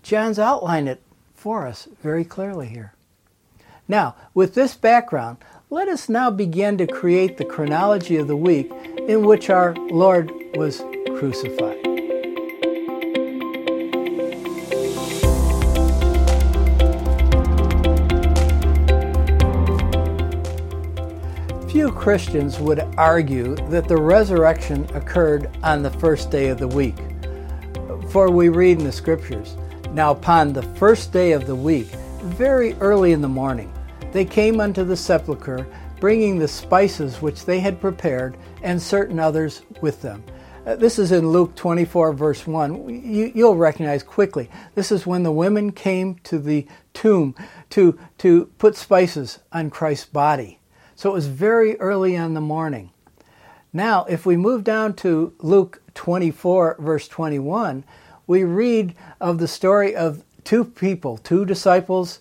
John's 0.04 0.38
outlined 0.38 0.88
it 0.88 1.02
for 1.34 1.66
us 1.66 1.88
very 2.00 2.24
clearly 2.24 2.68
here. 2.68 2.94
Now, 3.88 4.14
with 4.34 4.54
this 4.54 4.76
background, 4.76 5.38
let 5.68 5.88
us 5.88 6.08
now 6.08 6.30
begin 6.30 6.78
to 6.78 6.86
create 6.86 7.38
the 7.38 7.44
chronology 7.44 8.18
of 8.18 8.28
the 8.28 8.36
week 8.36 8.70
in 8.98 9.26
which 9.26 9.50
our 9.50 9.74
Lord 9.74 10.30
was 10.54 10.80
crucified. 11.16 11.91
Christians 22.02 22.58
would 22.58 22.80
argue 22.98 23.54
that 23.68 23.86
the 23.86 23.96
resurrection 23.96 24.88
occurred 24.92 25.48
on 25.62 25.84
the 25.84 25.90
first 25.92 26.32
day 26.32 26.48
of 26.48 26.58
the 26.58 26.66
week. 26.66 26.96
For 28.10 28.28
we 28.28 28.48
read 28.48 28.80
in 28.80 28.84
the 28.84 28.90
scriptures, 28.90 29.56
Now 29.92 30.10
upon 30.10 30.52
the 30.52 30.64
first 30.64 31.12
day 31.12 31.30
of 31.30 31.46
the 31.46 31.54
week, 31.54 31.86
very 32.22 32.74
early 32.80 33.12
in 33.12 33.20
the 33.20 33.28
morning, 33.28 33.72
they 34.10 34.24
came 34.24 34.58
unto 34.58 34.82
the 34.82 34.96
sepulchre, 34.96 35.64
bringing 36.00 36.40
the 36.40 36.48
spices 36.48 37.22
which 37.22 37.44
they 37.44 37.60
had 37.60 37.80
prepared, 37.80 38.36
and 38.62 38.82
certain 38.82 39.20
others 39.20 39.62
with 39.80 40.02
them. 40.02 40.24
Uh, 40.66 40.74
this 40.74 40.98
is 40.98 41.12
in 41.12 41.28
Luke 41.28 41.54
24, 41.54 42.14
verse 42.14 42.48
1. 42.48 42.88
You, 42.88 43.30
you'll 43.32 43.56
recognize 43.56 44.02
quickly. 44.02 44.50
This 44.74 44.90
is 44.90 45.06
when 45.06 45.22
the 45.22 45.30
women 45.30 45.70
came 45.70 46.16
to 46.24 46.40
the 46.40 46.66
tomb 46.94 47.36
to, 47.70 47.96
to 48.18 48.46
put 48.58 48.74
spices 48.74 49.38
on 49.52 49.70
Christ's 49.70 50.06
body. 50.06 50.58
So 51.02 51.10
it 51.10 51.14
was 51.14 51.26
very 51.26 51.76
early 51.80 52.14
in 52.14 52.34
the 52.34 52.40
morning. 52.40 52.90
Now, 53.72 54.04
if 54.04 54.24
we 54.24 54.36
move 54.36 54.62
down 54.62 54.94
to 54.98 55.34
Luke 55.40 55.82
24, 55.94 56.76
verse 56.78 57.08
21, 57.08 57.82
we 58.28 58.44
read 58.44 58.94
of 59.20 59.38
the 59.38 59.48
story 59.48 59.96
of 59.96 60.22
two 60.44 60.62
people, 60.62 61.16
two 61.16 61.44
disciples 61.44 62.20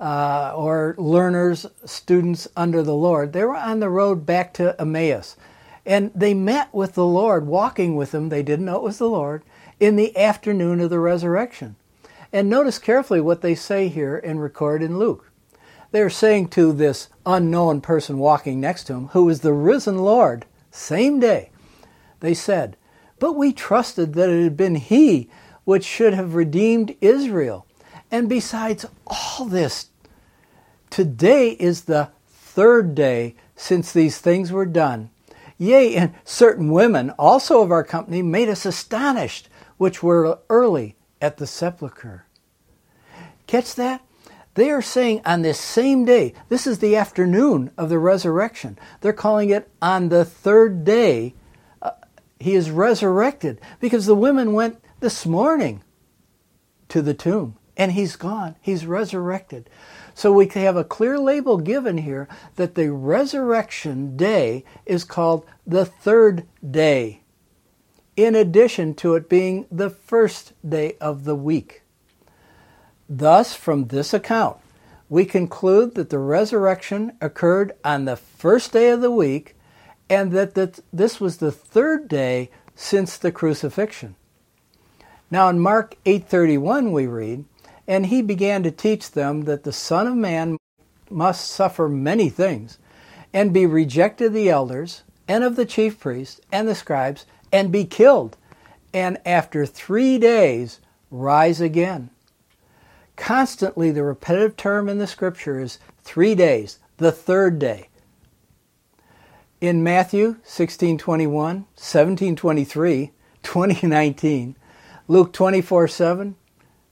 uh, 0.00 0.54
or 0.56 0.94
learners, 0.96 1.66
students 1.84 2.48
under 2.56 2.82
the 2.82 2.94
Lord. 2.94 3.34
They 3.34 3.44
were 3.44 3.54
on 3.54 3.80
the 3.80 3.90
road 3.90 4.24
back 4.24 4.54
to 4.54 4.80
Emmaus. 4.80 5.36
And 5.84 6.10
they 6.14 6.32
met 6.32 6.72
with 6.72 6.94
the 6.94 7.04
Lord, 7.04 7.46
walking 7.46 7.96
with 7.96 8.14
him. 8.14 8.30
They 8.30 8.42
didn't 8.42 8.64
know 8.64 8.76
it 8.76 8.82
was 8.82 8.96
the 8.96 9.10
Lord 9.10 9.42
in 9.78 9.96
the 9.96 10.16
afternoon 10.16 10.80
of 10.80 10.88
the 10.88 11.00
resurrection. 11.00 11.76
And 12.32 12.48
notice 12.48 12.78
carefully 12.78 13.20
what 13.20 13.42
they 13.42 13.54
say 13.54 13.88
here 13.88 14.16
and 14.16 14.40
record 14.40 14.82
in 14.82 14.98
Luke. 14.98 15.31
They're 15.92 16.10
saying 16.10 16.48
to 16.48 16.72
this 16.72 17.08
unknown 17.24 17.82
person 17.82 18.18
walking 18.18 18.60
next 18.60 18.84
to 18.84 18.94
him, 18.94 19.08
who 19.08 19.28
is 19.28 19.40
the 19.40 19.52
risen 19.52 19.98
Lord, 19.98 20.46
same 20.70 21.20
day, 21.20 21.50
they 22.20 22.34
said, 22.34 22.76
But 23.18 23.34
we 23.34 23.52
trusted 23.52 24.14
that 24.14 24.30
it 24.30 24.42
had 24.42 24.56
been 24.56 24.76
he 24.76 25.30
which 25.64 25.84
should 25.84 26.14
have 26.14 26.34
redeemed 26.34 26.96
Israel. 27.00 27.66
And 28.10 28.28
besides 28.28 28.86
all 29.06 29.44
this, 29.44 29.90
today 30.90 31.50
is 31.50 31.82
the 31.82 32.10
third 32.28 32.94
day 32.94 33.34
since 33.54 33.92
these 33.92 34.18
things 34.18 34.50
were 34.50 34.66
done. 34.66 35.10
Yea, 35.58 35.94
and 35.94 36.14
certain 36.24 36.70
women 36.70 37.10
also 37.10 37.62
of 37.62 37.70
our 37.70 37.84
company 37.84 38.22
made 38.22 38.48
us 38.48 38.66
astonished, 38.66 39.48
which 39.76 40.02
were 40.02 40.38
early 40.48 40.96
at 41.20 41.36
the 41.36 41.46
sepulchre. 41.46 42.24
Catch 43.46 43.74
that? 43.76 44.02
They 44.54 44.70
are 44.70 44.82
saying 44.82 45.22
on 45.24 45.42
this 45.42 45.58
same 45.58 46.04
day, 46.04 46.34
this 46.48 46.66
is 46.66 46.78
the 46.78 46.96
afternoon 46.96 47.70
of 47.78 47.88
the 47.88 47.98
resurrection. 47.98 48.78
They're 49.00 49.12
calling 49.12 49.50
it 49.50 49.70
on 49.80 50.10
the 50.10 50.24
third 50.24 50.84
day, 50.84 51.34
uh, 51.80 51.92
he 52.38 52.54
is 52.54 52.70
resurrected 52.70 53.60
because 53.80 54.04
the 54.04 54.14
women 54.14 54.52
went 54.52 54.82
this 55.00 55.24
morning 55.24 55.82
to 56.88 57.00
the 57.00 57.14
tomb 57.14 57.56
and 57.76 57.92
he's 57.92 58.16
gone. 58.16 58.56
He's 58.60 58.84
resurrected. 58.84 59.70
So 60.14 60.32
we 60.32 60.46
have 60.48 60.76
a 60.76 60.84
clear 60.84 61.18
label 61.18 61.56
given 61.56 61.98
here 61.98 62.28
that 62.56 62.74
the 62.74 62.92
resurrection 62.92 64.16
day 64.16 64.64
is 64.84 65.04
called 65.04 65.46
the 65.66 65.86
third 65.86 66.46
day, 66.68 67.22
in 68.14 68.34
addition 68.34 68.94
to 68.96 69.14
it 69.14 69.30
being 69.30 69.66
the 69.70 69.88
first 69.88 70.52
day 70.68 70.96
of 71.00 71.24
the 71.24 71.34
week. 71.34 71.81
Thus, 73.08 73.54
from 73.54 73.86
this 73.86 74.14
account, 74.14 74.56
we 75.08 75.24
conclude 75.24 75.94
that 75.94 76.10
the 76.10 76.18
resurrection 76.18 77.12
occurred 77.20 77.72
on 77.84 78.04
the 78.04 78.16
first 78.16 78.72
day 78.72 78.88
of 78.90 79.00
the 79.02 79.10
week 79.10 79.56
and 80.08 80.32
that 80.32 80.80
this 80.92 81.20
was 81.20 81.36
the 81.36 81.52
third 81.52 82.08
day 82.08 82.50
since 82.74 83.16
the 83.16 83.32
crucifixion. 83.32 84.14
Now 85.30 85.48
in 85.48 85.58
Mark 85.58 85.96
8:31 86.06 86.92
we 86.92 87.06
read, 87.06 87.44
and 87.86 88.06
he 88.06 88.22
began 88.22 88.62
to 88.62 88.70
teach 88.70 89.10
them 89.10 89.42
that 89.42 89.64
the 89.64 89.72
son 89.72 90.06
of 90.06 90.14
man 90.14 90.56
must 91.10 91.50
suffer 91.50 91.88
many 91.88 92.28
things 92.30 92.78
and 93.34 93.52
be 93.52 93.66
rejected 93.66 94.28
of 94.28 94.32
the 94.32 94.48
elders 94.48 95.02
and 95.28 95.44
of 95.44 95.56
the 95.56 95.66
chief 95.66 95.98
priests 96.00 96.40
and 96.50 96.68
the 96.68 96.74
scribes 96.74 97.26
and 97.52 97.70
be 97.70 97.84
killed 97.84 98.36
and 98.94 99.18
after 99.26 99.66
3 99.66 100.18
days 100.18 100.80
rise 101.10 101.60
again. 101.60 102.10
Constantly, 103.22 103.92
the 103.92 104.02
repetitive 104.02 104.56
term 104.56 104.88
in 104.88 104.98
the 104.98 105.06
scripture 105.06 105.60
is 105.60 105.78
three 106.02 106.34
days, 106.34 106.80
the 106.96 107.12
third 107.12 107.60
day. 107.60 107.88
In 109.60 109.84
Matthew 109.84 110.38
16:21, 110.44 111.66
17:23, 111.76 113.12
2019, 113.44 114.56
Luke 115.06 115.32
24:7, 115.32 116.34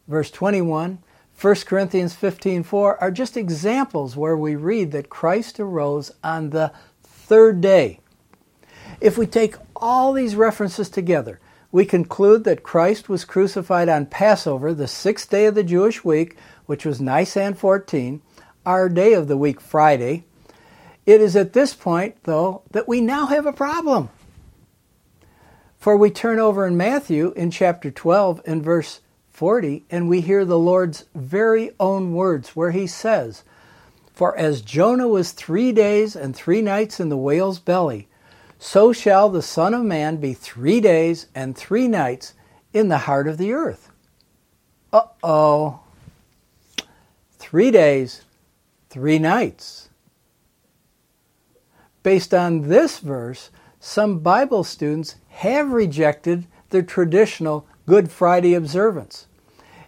verse 0.07 0.31
21, 0.31 1.01
1 1.35 1.66
Corinthians 1.66 2.14
15:4 2.14 2.97
are 3.01 3.11
just 3.11 3.37
examples 3.37 4.16
where 4.16 4.37
we 4.37 4.55
read 4.55 4.93
that 4.93 5.11
Christ 5.11 5.59
arose 5.59 6.12
on 6.23 6.51
the 6.51 6.71
third 7.03 7.61
day. 7.61 7.99
If 9.01 9.19
we 9.19 9.27
take 9.27 9.57
all 9.75 10.12
these 10.12 10.37
references 10.37 10.90
together, 10.90 11.40
we 11.72 11.85
conclude 11.85 12.44
that 12.44 12.62
Christ 12.62 13.09
was 13.09 13.24
crucified 13.24 13.88
on 13.88 14.06
Passover, 14.06 14.74
the 14.74 14.88
sixth 14.88 15.30
day 15.30 15.46
of 15.46 15.54
the 15.54 15.62
Jewish 15.62 16.04
week, 16.04 16.37
which 16.66 16.85
was 16.85 17.00
Nisan 17.00 17.54
14, 17.54 18.20
our 18.66 18.88
day 18.88 19.12
of 19.12 19.28
the 19.28 19.37
week, 19.37 19.61
Friday. 19.61 20.24
It 21.06 21.20
is 21.20 21.37
at 21.37 21.52
this 21.52 21.74
point, 21.74 22.16
though, 22.24 22.62
that 22.72 22.88
we 22.88 23.00
now 23.00 23.26
have 23.26 23.46
a 23.46 23.52
problem. 23.52 24.11
For 25.78 25.96
we 25.96 26.11
turn 26.11 26.38
over 26.38 26.66
in 26.66 26.76
Matthew 26.76 27.33
in 27.37 27.50
chapter 27.50 27.90
12 27.90 28.42
and 28.46 28.62
verse 28.62 29.00
40, 29.30 29.85
and 29.90 30.09
we 30.09 30.20
hear 30.20 30.44
the 30.44 30.59
Lord's 30.59 31.06
very 31.14 31.70
own 31.80 32.12
words 32.12 32.50
where 32.50 32.72
he 32.72 32.87
says, 32.87 33.44
For 34.12 34.37
as 34.37 34.61
Jonah 34.61 35.09
was 35.09 35.33
three 35.33 35.72
days 35.72 36.14
and 36.14 36.37
three 36.37 36.61
nights 36.61 37.00
in 37.00 37.09
the 37.09 37.16
whale's 37.16 37.59
belly, 37.59 38.09
so 38.62 38.92
shall 38.92 39.31
the 39.31 39.40
Son 39.40 39.73
of 39.73 39.83
Man 39.83 40.18
be 40.18 40.35
three 40.35 40.83
days 40.83 41.27
and 41.35 41.57
three 41.57 41.88
nights 41.88 42.35
in 42.75 42.88
the 42.88 42.99
heart 42.99 43.27
of 43.27 43.38
the 43.38 43.53
earth. 43.53 43.90
Uh 44.92 45.07
oh. 45.23 45.81
Three 47.38 47.70
days, 47.70 48.23
three 48.90 49.18
nights. 49.18 49.88
Based 52.03 52.35
on 52.35 52.68
this 52.68 52.99
verse, 52.99 53.51
some 53.81 54.18
Bible 54.18 54.62
students 54.62 55.16
have 55.29 55.73
rejected 55.73 56.46
the 56.68 56.83
traditional 56.83 57.66
Good 57.87 58.11
Friday 58.11 58.53
observance 58.53 59.27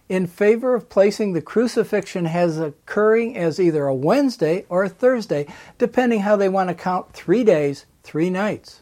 in 0.09 0.25
favor 0.25 0.73
of 0.73 0.89
placing 0.89 1.33
the 1.33 1.41
crucifixion 1.41 2.25
as 2.25 2.59
occurring 2.59 3.37
as 3.37 3.59
either 3.59 3.85
a 3.85 3.95
Wednesday 3.95 4.65
or 4.67 4.83
a 4.83 4.89
Thursday, 4.89 5.45
depending 5.77 6.21
how 6.21 6.35
they 6.35 6.49
want 6.49 6.69
to 6.69 6.75
count 6.75 7.13
three 7.13 7.43
days 7.43 7.85
three 8.03 8.29
nights. 8.29 8.81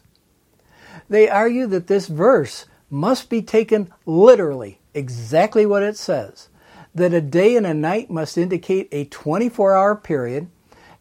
They 1.08 1.28
argue 1.28 1.66
that 1.68 1.86
this 1.86 2.06
verse 2.06 2.66
must 2.90 3.30
be 3.30 3.40
taken 3.40 3.90
literally, 4.04 4.80
exactly 4.94 5.64
what 5.64 5.82
it 5.82 5.96
says, 5.96 6.48
that 6.94 7.14
a 7.14 7.20
day 7.20 7.56
and 7.56 7.66
a 7.66 7.74
night 7.74 8.10
must 8.10 8.36
indicate 8.36 8.88
a 8.92 9.06
24 9.06 9.74
hour 9.74 9.96
period, 9.96 10.48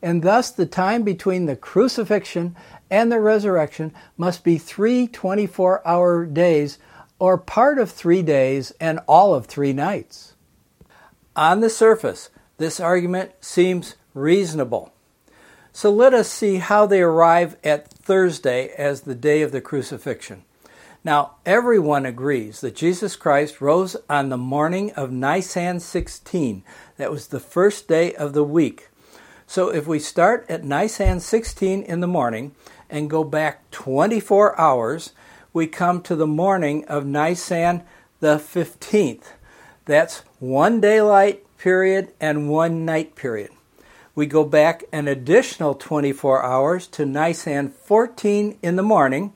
and 0.02 0.24
thus 0.24 0.50
the 0.50 0.66
time 0.66 1.04
between 1.04 1.46
the 1.46 1.56
crucifixion 1.56 2.56
and 2.90 3.12
the 3.12 3.20
resurrection 3.20 3.94
must 4.18 4.44
be 4.44 4.58
three 4.58 5.08
24 5.08 5.86
hour 5.86 6.26
days, 6.26 6.80
or 7.20 7.38
part 7.38 7.78
of 7.78 7.92
three 7.92 8.22
days 8.22 8.72
and 8.80 9.00
all 9.08 9.36
of 9.36 9.46
three 9.46 9.74
nights. 9.74 10.34
On 11.36 11.60
the 11.60 11.70
surface, 11.70 12.30
this 12.58 12.80
argument 12.80 13.32
seems 13.42 13.96
reasonable. 14.14 14.94
So 15.74 15.92
let 15.92 16.14
us 16.14 16.30
see 16.30 16.58
how 16.58 16.86
they 16.86 17.02
arrive 17.02 17.56
at 17.64 17.91
Thursday 18.04 18.70
as 18.78 19.02
the 19.02 19.16
day 19.16 19.42
of 19.42 19.52
the 19.52 19.62
crucifixion. 19.62 20.44
Now, 21.04 21.36
everyone 21.46 22.06
agrees 22.06 22.62
that 22.62 22.76
Jesus 22.76 23.16
Christ 23.16 23.60
rose 23.60 23.96
on 24.10 24.30
the 24.30 24.38
morning 24.38 24.92
of 24.92 25.12
Nisan 25.12 25.80
16. 25.80 26.64
That 26.98 27.12
was 27.12 27.28
the 27.28 27.40
first 27.40 27.88
day 27.88 28.14
of 28.14 28.34
the 28.34 28.44
week. 28.44 28.90
So 29.48 29.70
if 29.70 29.88
we 29.88 30.00
start 30.00 30.46
at 30.48 30.64
Nisan 30.64 31.20
16 31.20 31.82
in 31.84 32.00
the 32.00 32.08
morning 32.08 32.54
and 32.90 33.10
go 33.10 33.24
back 33.24 33.70
24 33.72 34.60
hours, 34.60 35.14
we 35.54 35.68
come 35.68 36.02
to 36.04 36.16
the 36.16 36.28
morning 36.28 36.86
of 36.86 37.06
Nisan 37.06 37.84
the 38.20 38.38
15th. 38.38 39.34
That's 39.86 40.20
one 40.40 40.80
daylight 40.80 41.44
period 41.58 42.14
and 42.20 42.50
one 42.50 42.86
night 42.86 43.16
period. 43.16 43.50
We 44.14 44.26
go 44.26 44.44
back 44.44 44.84
an 44.92 45.08
additional 45.08 45.74
24 45.74 46.44
hours 46.44 46.88
to 46.88 47.06
Nisan 47.06 47.70
14 47.70 48.58
in 48.62 48.76
the 48.76 48.84
morning. 48.84 49.34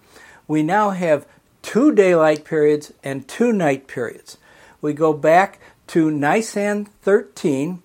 We 0.48 0.64
now 0.64 0.90
have 0.90 1.26
two 1.62 1.94
daylight 1.94 2.44
periods 2.44 2.94
and 3.04 3.28
two 3.28 3.54
night 3.54 3.88
periods. 3.88 4.38
We 4.82 4.94
go 4.94 5.14
back 5.14 5.60
to 5.88 6.12
Nisan 6.12 6.86
13, 6.86 7.82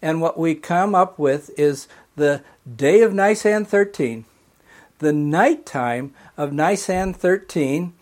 and 0.00 0.20
what 0.20 0.38
we 0.38 0.54
come 0.54 0.94
up 0.94 1.18
with 1.18 1.50
is 1.58 1.88
the 2.16 2.42
day 2.76 3.02
of 3.02 3.12
Nisan 3.12 3.64
13, 3.64 4.24
the 4.98 5.12
night 5.12 5.66
time 5.66 6.14
of 6.36 6.52
Nisan 6.52 7.12
13, 7.12 7.92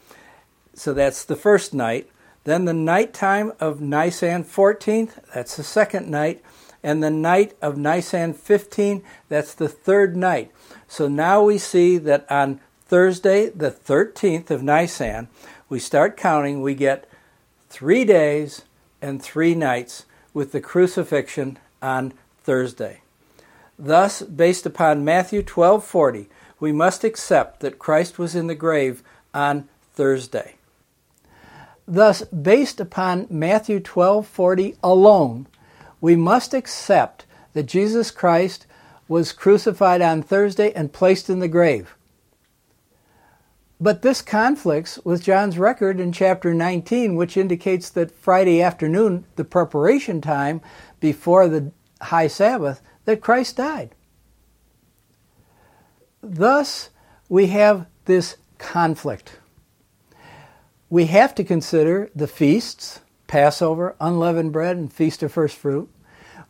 so 0.75 0.95
that's 0.95 1.25
the 1.25 1.37
first 1.37 1.75
night, 1.75 2.09
then 2.45 2.65
the 2.65 2.73
night 2.73 3.13
time 3.13 3.53
of 3.59 3.81
Nisan 3.81 4.45
14th, 4.45 5.19
that's 5.35 5.57
the 5.57 5.65
second 5.65 6.09
night, 6.09 6.43
and 6.83 7.03
the 7.03 7.11
night 7.11 7.55
of 7.61 7.77
Nisan 7.77 8.35
15, 8.35 9.03
that's 9.29 9.55
the 9.55 9.69
third 9.69 10.17
night. 10.17 10.51
So 10.87 11.09
now 11.09 11.43
we 11.43 11.59
see 11.59 11.99
that 11.99 12.31
on 12.31 12.61
Thursday, 12.87 13.51
the 13.51 13.71
13th 13.71 14.51
of 14.51 14.63
Nisan, 14.63 15.29
we 15.69 15.79
start 15.79 16.17
counting, 16.17 16.63
we 16.63 16.75
get 16.75 17.09
three 17.69 18.05
days 18.05 18.63
and 19.03 19.23
three 19.23 19.55
nights 19.55 20.07
with 20.33 20.53
the 20.53 20.61
crucifixion 20.61 21.59
on 21.83 22.13
Thursday. 22.43 23.03
Thus, 23.79 24.23
based 24.23 24.67
upon 24.67 25.05
Matthew 25.05 25.43
12:40, 25.43 26.29
we 26.59 26.73
must 26.73 27.05
accept 27.05 27.61
that 27.61 27.79
Christ 27.79 28.19
was 28.19 28.35
in 28.35 28.47
the 28.47 28.55
grave 28.55 29.03
on 29.33 29.69
Thursday. 29.95 30.55
Thus, 31.87 32.23
based 32.25 32.81
upon 32.81 33.27
Matthew 33.31 33.81
12:40 33.81 34.77
alone, 34.83 35.47
we 36.01 36.17
must 36.17 36.55
accept 36.55 37.27
that 37.53 37.65
Jesus 37.65 38.11
Christ 38.11 38.67
was 39.09 39.33
crucified 39.33 40.03
on 40.03 40.23
Thursday 40.23 40.73
and 40.73 40.93
placed 40.93 41.31
in 41.31 41.39
the 41.39 41.49
grave. 41.49 41.97
But 43.81 44.03
this 44.03 44.23
conflicts 44.23 44.99
with 45.05 45.23
John's 45.23 45.59
record 45.59 46.01
in 46.01 46.13
chapter 46.13 46.53
19, 46.53 47.15
which 47.15 47.37
indicates 47.37 47.91
that 47.91 48.11
Friday 48.11 48.61
afternoon, 48.61 49.25
the 49.37 49.45
preparation 49.45 50.21
time 50.21 50.61
before 51.01 51.49
the 51.49 51.71
high 52.01 52.27
Sabbath, 52.27 52.83
that 53.05 53.21
Christ 53.21 53.57
died. 53.57 53.95
Thus, 56.23 56.91
we 57.29 57.47
have 57.47 57.87
this 58.07 58.37
conflict. 58.59 59.39
We 60.91 61.07
have 61.07 61.35
to 61.37 61.45
consider 61.45 62.11
the 62.15 62.27
feasts 62.27 63.01
Passover, 63.29 63.95
unleavened 64.01 64.53
bread, 64.53 64.77
and 64.77 64.93
Feast 64.93 65.23
of 65.23 65.31
First 65.31 65.57
Fruit. 65.57 65.89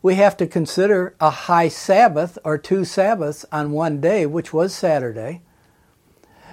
We 0.01 0.15
have 0.15 0.35
to 0.37 0.47
consider 0.47 1.13
a 1.19 1.29
high 1.29 1.67
Sabbath 1.67 2.39
or 2.43 2.57
two 2.57 2.85
Sabbaths 2.85 3.45
on 3.51 3.71
one 3.71 4.01
day, 4.01 4.25
which 4.25 4.51
was 4.51 4.73
Saturday. 4.73 5.41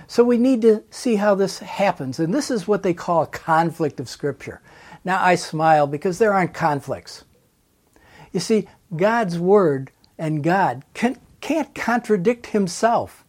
So 0.09 0.23
we 0.23 0.37
need 0.37 0.63
to 0.63 0.85
see 0.91 1.17
how 1.17 1.35
this 1.35 1.61
happens. 1.61 2.19
And 2.19 2.35
this 2.35 2.51
is 2.51 2.69
what 2.69 2.83
they 2.83 2.95
call 2.95 3.23
a 3.23 3.29
conflict 3.29 3.99
of 4.01 4.09
Scripture. 4.09 4.61
Now 5.05 5.23
I 5.23 5.37
smile 5.37 5.87
because 5.87 6.19
there 6.19 6.35
aren't 6.35 6.55
conflicts. 6.55 7.25
You 8.33 8.41
see, 8.41 8.69
God's 8.95 9.39
Word 9.39 9.91
and 10.19 10.43
God 10.43 10.85
can, 10.95 11.19
can't 11.41 11.75
contradict 11.75 12.47
Himself. 12.47 13.25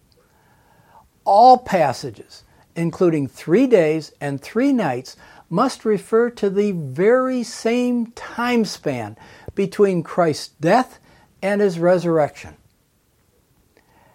All 1.24 1.58
passages, 1.60 2.44
including 2.76 3.28
three 3.28 3.68
days 3.68 4.14
and 4.22 4.42
three 4.42 4.72
nights, 4.72 5.16
must 5.50 5.86
refer 5.86 6.30
to 6.32 6.50
the 6.50 6.72
very 6.72 7.44
same 7.44 8.08
time 8.12 8.66
span 8.66 9.18
between 9.56 10.04
Christ's 10.04 10.50
death 10.60 11.00
and 11.42 11.62
his 11.62 11.80
resurrection. 11.80 12.56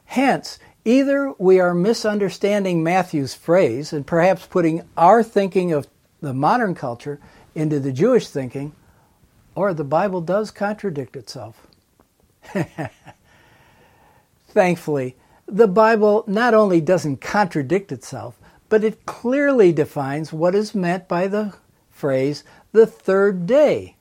Hence, 0.04 0.58
Either 0.84 1.32
we 1.38 1.60
are 1.60 1.74
misunderstanding 1.74 2.82
Matthew's 2.82 3.34
phrase 3.34 3.92
and 3.92 4.04
perhaps 4.06 4.46
putting 4.46 4.82
our 4.96 5.22
thinking 5.22 5.72
of 5.72 5.86
the 6.20 6.34
modern 6.34 6.74
culture 6.74 7.20
into 7.54 7.78
the 7.78 7.92
Jewish 7.92 8.26
thinking, 8.28 8.72
or 9.54 9.72
the 9.72 9.84
Bible 9.84 10.20
does 10.20 10.50
contradict 10.50 11.14
itself. 11.14 11.68
Thankfully, 14.48 15.14
the 15.46 15.68
Bible 15.68 16.24
not 16.26 16.52
only 16.52 16.80
doesn't 16.80 17.20
contradict 17.20 17.92
itself, 17.92 18.40
but 18.72 18.82
it 18.82 19.04
clearly 19.04 19.70
defines 19.70 20.32
what 20.32 20.54
is 20.54 20.74
meant 20.74 21.06
by 21.06 21.26
the 21.26 21.52
phrase 21.90 22.42
the 22.72 22.86
third 22.86 23.46
day, 23.46 23.96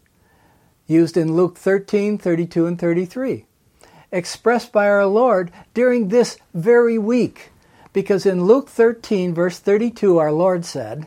used 0.88 1.18
in 1.18 1.36
Luke 1.36 1.58
13, 1.58 2.18
32, 2.18 2.66
and 2.66 2.80
33 2.80 3.46
expressed 4.14 4.72
by 4.72 4.88
our 4.88 5.06
Lord 5.06 5.52
during 5.74 6.08
this 6.08 6.38
very 6.54 6.98
week. 6.98 7.50
Because 7.92 8.26
in 8.26 8.46
Luke 8.46 8.70
13, 8.70 9.34
verse 9.34 9.60
32, 9.60 10.18
our 10.18 10.32
Lord 10.32 10.64
said, 10.64 11.06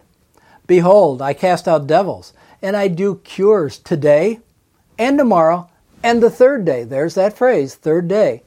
Behold, 0.67 1.23
I 1.23 1.33
cast 1.33 1.67
out 1.67 1.87
devils, 1.87 2.35
and 2.61 2.77
I 2.77 2.89
do 2.89 3.15
cures 3.25 3.79
today 3.79 4.41
and 4.99 5.17
tomorrow 5.17 5.71
and 6.03 6.23
the 6.23 6.29
third 6.29 6.67
day. 6.67 6.85
There's 6.85 7.15
that 7.15 7.35
phrase, 7.35 7.75
third 7.75 8.09
day. 8.09 8.43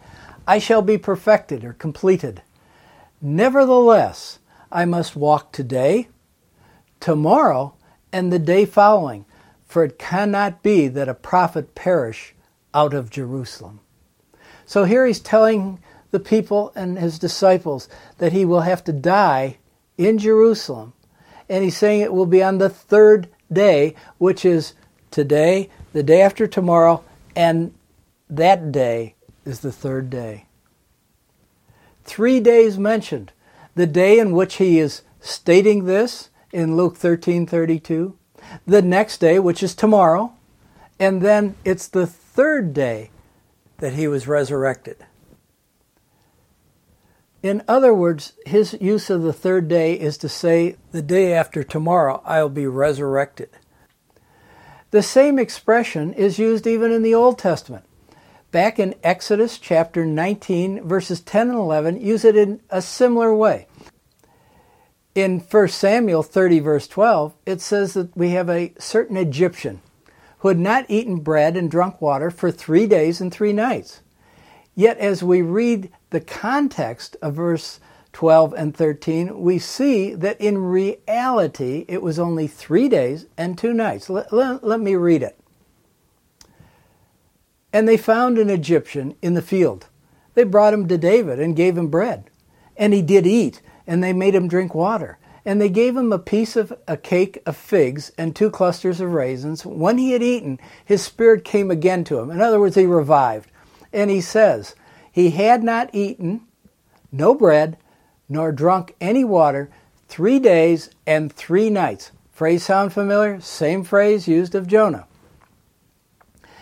I 0.48 0.60
shall 0.60 0.84
be 0.84 1.00
perfected 1.00 1.66
or 1.66 1.74
completed. 1.74 2.44
Nevertheless, 3.20 4.38
I 4.72 4.86
must 4.86 5.16
walk 5.16 5.52
today, 5.52 6.10
tomorrow, 7.00 7.74
and 8.12 8.32
the 8.32 8.40
day 8.40 8.66
following, 8.66 9.26
for 9.66 9.84
it 9.84 10.00
cannot 10.00 10.64
be 10.64 10.88
that 10.88 11.10
a 11.10 11.14
prophet 11.14 11.76
perish 11.76 12.34
out 12.74 12.94
of 12.94 13.10
Jerusalem. 13.10 13.80
So 14.66 14.84
here 14.84 15.06
he's 15.06 15.20
telling 15.20 15.80
the 16.12 16.20
people 16.20 16.72
and 16.76 16.98
his 16.98 17.20
disciples 17.20 17.88
that 18.18 18.34
he 18.34 18.46
will 18.46 18.62
have 18.62 18.84
to 18.86 18.94
die 18.94 19.58
in 19.98 20.18
Jerusalem. 20.18 20.94
And 21.50 21.64
he's 21.64 21.78
saying 21.78 22.02
it 22.02 22.14
will 22.14 22.26
be 22.26 22.44
on 22.44 22.58
the 22.58 22.70
third 22.70 23.30
day, 23.52 23.96
which 24.18 24.44
is 24.46 24.74
today, 25.12 25.70
the 25.94 26.04
day 26.04 26.22
after 26.22 26.48
tomorrow, 26.48 27.04
and 27.36 27.74
that 28.30 28.72
day 28.72 29.16
is 29.46 29.62
the 29.62 29.72
third 29.72 30.10
day. 30.10 30.46
Three 32.04 32.40
days 32.40 32.78
mentioned. 32.78 33.32
The 33.78 33.86
day 33.86 34.18
in 34.18 34.32
which 34.32 34.56
he 34.56 34.80
is 34.80 35.04
stating 35.20 35.86
this 35.86 36.32
in 36.52 36.76
Luke 36.76 36.98
13:32, 36.98 38.16
the 38.66 38.82
next 38.82 39.20
day 39.20 39.38
which 39.38 39.62
is 39.62 39.76
tomorrow, 39.76 40.34
and 41.00 41.22
then 41.22 41.54
it's 41.64 41.88
the 41.88 42.08
third 42.08 42.74
day 42.74 43.12
that 43.78 43.94
he 43.94 44.08
was 44.08 44.28
resurrected. 44.28 45.06
In 47.44 47.62
other 47.68 47.94
words, 47.94 48.34
his 48.48 48.76
use 48.82 49.12
of 49.12 49.22
the 49.22 49.32
third 49.32 49.68
day 49.68 49.94
is 49.94 50.18
to 50.18 50.28
say, 50.28 50.78
the 50.92 51.04
day 51.04 51.32
after 51.32 51.64
tomorrow 51.64 52.24
I'll 52.26 52.50
be 52.50 52.66
resurrected. 52.66 53.50
The 54.90 55.04
same 55.04 55.38
expression 55.38 56.14
is 56.14 56.40
used 56.40 56.66
even 56.66 56.92
in 56.92 57.04
the 57.04 57.14
Old 57.14 57.38
Testament. 57.38 57.86
Back 58.58 58.80
in 58.80 58.96
Exodus 59.04 59.60
chapter 59.60 60.04
19, 60.04 60.88
verses 60.88 61.22
10 61.22 61.50
and 61.50 61.60
11, 61.60 62.02
use 62.02 62.26
it 62.26 62.36
in 62.36 62.60
a 62.72 62.82
similar 62.82 63.32
way. 63.32 63.68
In 65.14 65.42
1 65.42 65.68
Samuel 65.68 66.24
30, 66.24 66.58
verse 66.62 66.88
12, 66.88 67.36
it 67.46 67.62
says 67.62 67.94
that 67.94 68.18
we 68.18 68.32
have 68.32 68.50
a 68.50 68.74
certain 68.80 69.16
Egyptian 69.16 69.80
who 70.40 70.48
had 70.48 70.58
not 70.58 70.88
eaten 70.90 71.20
bread 71.20 71.56
and 71.56 71.70
drunk 71.70 72.02
water 72.02 72.32
for 72.32 72.50
three 72.50 72.88
days 72.88 73.22
and 73.22 73.32
three 73.32 73.54
nights. 73.54 74.02
Yet, 74.74 74.98
as 74.98 75.22
we 75.22 75.44
read 75.44 75.92
the 76.10 76.20
context 76.20 77.16
of 77.22 77.36
verse 77.36 77.80
12 78.14 78.54
and 78.54 78.76
13, 78.76 79.40
we 79.40 79.60
see 79.60 80.16
that 80.16 80.42
in 80.42 80.58
reality 80.58 81.86
it 81.88 82.02
was 82.02 82.18
only 82.18 82.48
three 82.48 82.90
days 82.90 83.28
and 83.38 83.56
two 83.56 83.76
nights. 83.76 84.10
Let, 84.10 84.34
let, 84.34 84.64
let, 84.64 84.80
me 84.80 84.96
read 84.96 85.22
it. 85.22 85.40
And 87.74 87.88
they 87.88 87.98
found 87.98 88.38
an 88.38 88.50
Egyptian 88.50 89.16
in 89.22 89.34
the 89.34 89.42
field. 89.42 89.88
They 90.34 90.44
brought 90.44 90.74
him 90.74 90.88
to 90.88 90.98
David 90.98 91.40
and 91.40 91.56
gave 91.56 91.78
him 91.78 91.88
bread. 91.88 92.30
And 92.78 92.94
he 92.94 93.02
did 93.02 93.26
eat, 93.26 93.62
and 93.86 94.04
they 94.04 94.14
made 94.14 94.36
him 94.36 94.48
drink 94.48 94.76
water. 94.76 95.18
And 95.44 95.62
they 95.62 95.70
gave 95.70 95.96
him 95.96 96.12
a 96.12 96.20
piece 96.20 96.56
of 96.56 96.74
a 96.88 96.98
cake 96.98 97.42
of 97.46 97.56
figs 97.56 98.12
and 98.18 98.36
two 98.36 98.50
clusters 98.50 99.00
of 99.00 99.14
raisins. 99.14 99.66
When 99.66 99.98
he 99.98 100.12
had 100.12 100.22
eaten, 100.22 100.60
his 100.84 101.02
spirit 101.02 101.44
came 101.44 101.72
again 101.72 102.04
to 102.06 102.20
him. 102.20 102.30
In 102.30 102.42
other 102.42 102.60
words, 102.60 102.76
he 102.76 102.86
revived. 102.86 103.50
And 103.94 104.12
he 104.12 104.22
says, 104.22 104.76
He 105.12 105.32
had 105.32 105.64
not 105.64 105.90
eaten, 105.94 106.42
no 107.12 107.34
bread, 107.34 107.78
nor 108.30 108.52
drunk 108.52 108.94
any 109.00 109.24
water 109.24 109.70
three 110.08 110.40
days 110.40 110.90
and 111.06 111.32
three 111.32 111.70
nights. 111.70 112.12
Phrase 112.32 112.64
sound 112.64 112.94
familiar? 112.94 113.40
Same 113.40 113.84
phrase 113.84 114.28
used 114.28 114.54
of 114.54 114.68
Jonah. 114.68 115.08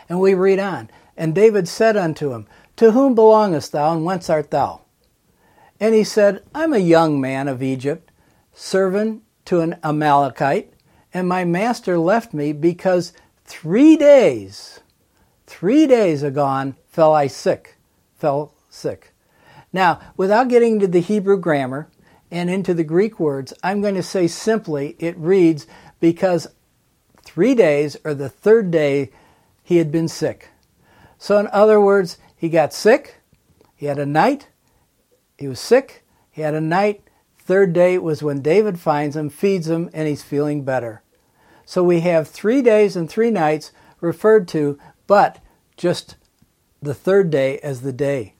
And 0.09 0.19
we 0.19 0.33
read 0.33 0.59
on. 0.59 0.89
And 1.17 1.33
David 1.33 1.67
said 1.67 1.95
unto 1.97 2.33
him, 2.33 2.47
To 2.77 2.91
whom 2.91 3.15
belongest 3.15 3.71
thou, 3.71 3.93
and 3.93 4.05
whence 4.05 4.29
art 4.29 4.51
thou? 4.51 4.81
And 5.79 5.93
he 5.93 6.03
said, 6.03 6.43
I'm 6.53 6.73
a 6.73 6.79
young 6.79 7.19
man 7.19 7.47
of 7.47 7.63
Egypt, 7.63 8.11
servant 8.53 9.23
to 9.45 9.61
an 9.61 9.77
Amalekite, 9.83 10.73
and 11.13 11.27
my 11.27 11.45
master 11.45 11.97
left 11.97 12.33
me 12.33 12.51
because 12.51 13.13
three 13.45 13.95
days, 13.95 14.81
three 15.47 15.87
days 15.87 16.23
agone, 16.23 16.75
fell 16.87 17.13
I 17.13 17.27
sick, 17.27 17.77
fell 18.17 18.53
sick. 18.69 19.13
Now, 19.71 19.99
without 20.17 20.47
getting 20.47 20.73
into 20.73 20.87
the 20.87 21.01
Hebrew 21.01 21.37
grammar 21.37 21.89
and 22.31 22.49
into 22.49 22.73
the 22.73 22.83
Greek 22.83 23.19
words, 23.19 23.53
I'm 23.63 23.81
going 23.81 23.95
to 23.95 24.03
say 24.03 24.27
simply 24.27 24.95
it 24.99 25.17
reads 25.17 25.67
because 25.99 26.47
three 27.23 27.55
days 27.55 27.97
or 28.03 28.13
the 28.13 28.29
third 28.29 28.71
day 28.71 29.11
he 29.65 29.77
had 29.77 29.91
been 29.91 30.07
sick. 30.07 30.49
So, 31.17 31.39
in 31.39 31.47
other 31.47 31.81
words, 31.81 32.19
he 32.37 32.49
got 32.49 32.71
sick, 32.71 33.15
he 33.75 33.87
had 33.87 33.97
a 33.97 34.05
night, 34.05 34.47
he 35.37 35.47
was 35.47 35.59
sick, 35.59 36.05
he 36.31 36.43
had 36.43 36.53
a 36.53 36.61
night. 36.61 37.01
Third 37.39 37.73
day 37.73 37.97
was 37.97 38.23
when 38.23 38.41
David 38.41 38.79
finds 38.79 39.15
him, 39.15 39.29
feeds 39.29 39.67
him, 39.67 39.89
and 39.93 40.07
he's 40.07 40.23
feeling 40.23 40.63
better. 40.63 41.01
So 41.65 41.83
we 41.83 42.01
have 42.01 42.27
three 42.27 42.61
days 42.61 42.95
and 42.95 43.09
three 43.09 43.31
nights 43.31 43.71
referred 44.01 44.47
to, 44.49 44.77
but 45.07 45.39
just 45.77 46.15
the 46.81 46.93
third 46.93 47.31
day 47.31 47.57
as 47.59 47.81
the 47.81 47.93
day. 47.93 48.35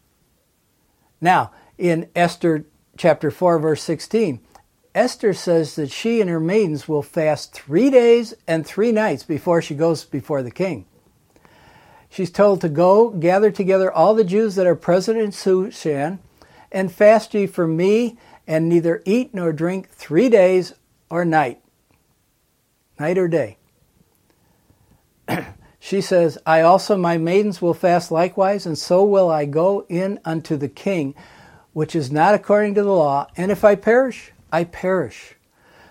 Now, 1.20 1.52
in 1.78 2.10
Esther 2.16 2.66
chapter 2.98 3.32
4, 3.32 3.60
verse 3.60 3.82
16, 3.82 4.42
Esther 4.94 5.34
says 5.34 5.76
that 5.76 5.92
she 5.92 6.22
and 6.22 6.30
her 6.30 6.40
maidens 6.40 6.88
will 6.88 7.02
fast 7.02 7.52
three 7.52 7.90
days 7.90 8.36
and 8.48 8.66
three 8.66 8.92
nights 8.92 9.24
before 9.24 9.62
she 9.62 9.74
goes 9.76 10.06
before 10.06 10.44
the 10.44 10.52
king. 10.52 10.86
She's 12.10 12.32
told 12.32 12.62
to 12.62 12.70
go 12.70 13.10
gather 13.10 13.52
together 13.52 13.92
all 13.92 14.16
the 14.16 14.24
Jews 14.24 14.56
that 14.56 14.68
are 14.68 14.76
present 14.76 15.18
in 15.18 15.32
Shushan, 15.32 16.20
and 16.72 16.92
fast 16.92 17.34
ye 17.34 17.48
for 17.48 17.68
me, 17.68 18.18
and 18.48 18.70
neither 18.70 19.02
eat 19.06 19.34
nor 19.34 19.52
drink 19.52 19.90
three 19.90 20.30
days 20.30 20.74
or 21.10 21.26
night. 21.26 21.62
Night 23.00 23.18
or 23.18 23.28
day. 23.28 23.58
She 25.86 26.02
says, 26.02 26.40
I 26.48 26.62
also, 26.62 26.98
my 26.98 27.20
maidens, 27.20 27.62
will 27.62 27.76
fast 27.76 28.10
likewise, 28.10 28.66
and 28.66 28.76
so 28.76 29.04
will 29.04 29.30
I 29.30 29.46
go 29.46 29.86
in 29.88 30.20
unto 30.26 30.58
the 30.58 30.68
king, 30.68 31.14
which 31.74 31.96
is 31.96 32.12
not 32.12 32.34
according 32.34 32.74
to 32.74 32.82
the 32.82 32.92
law, 32.92 33.28
and 33.38 33.52
if 33.52 33.64
I 33.64 33.76
perish, 33.76 34.32
I 34.52 34.64
perish. 34.64 35.36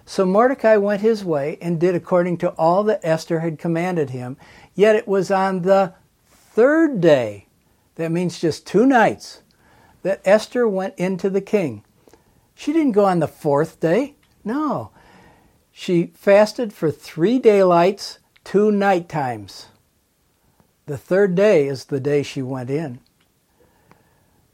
So 0.05 0.27
Mordecai 0.27 0.77
went 0.79 1.01
his 1.01 1.25
way 1.25 1.59
and 1.63 1.79
did 1.79 1.95
according 1.95 2.39
to 2.39 2.49
all 2.59 2.83
that 2.83 3.03
Esther 3.05 3.39
had 3.39 3.57
commanded 3.57 4.11
him. 4.11 4.37
Yet 4.75 4.97
it 4.97 5.07
was 5.07 5.31
on 5.31 5.63
the 5.63 5.95
third 6.55 7.01
day, 7.01 7.49
that 7.97 8.13
means 8.13 8.41
just 8.41 8.65
two 8.65 8.87
nights, 8.87 9.43
that 10.03 10.21
Esther 10.25 10.69
went 10.69 10.95
into 10.97 11.29
the 11.29 11.41
king. 11.41 11.83
She 12.55 12.73
didn't 12.73 12.93
go 12.93 13.07
on 13.07 13.19
the 13.19 13.27
fourth 13.27 13.81
day. 13.81 14.15
No. 14.45 14.91
She 15.73 16.13
fasted 16.15 16.73
for 16.73 16.93
three 16.93 17.41
daylights, 17.41 18.21
two 18.45 18.71
night 18.71 19.09
times. 19.09 19.67
The 20.87 20.97
third 20.97 21.35
day 21.35 21.67
is 21.67 21.87
the 21.87 21.99
day 21.99 22.23
she 22.23 22.43
went 22.43 22.71
in. 22.71 23.01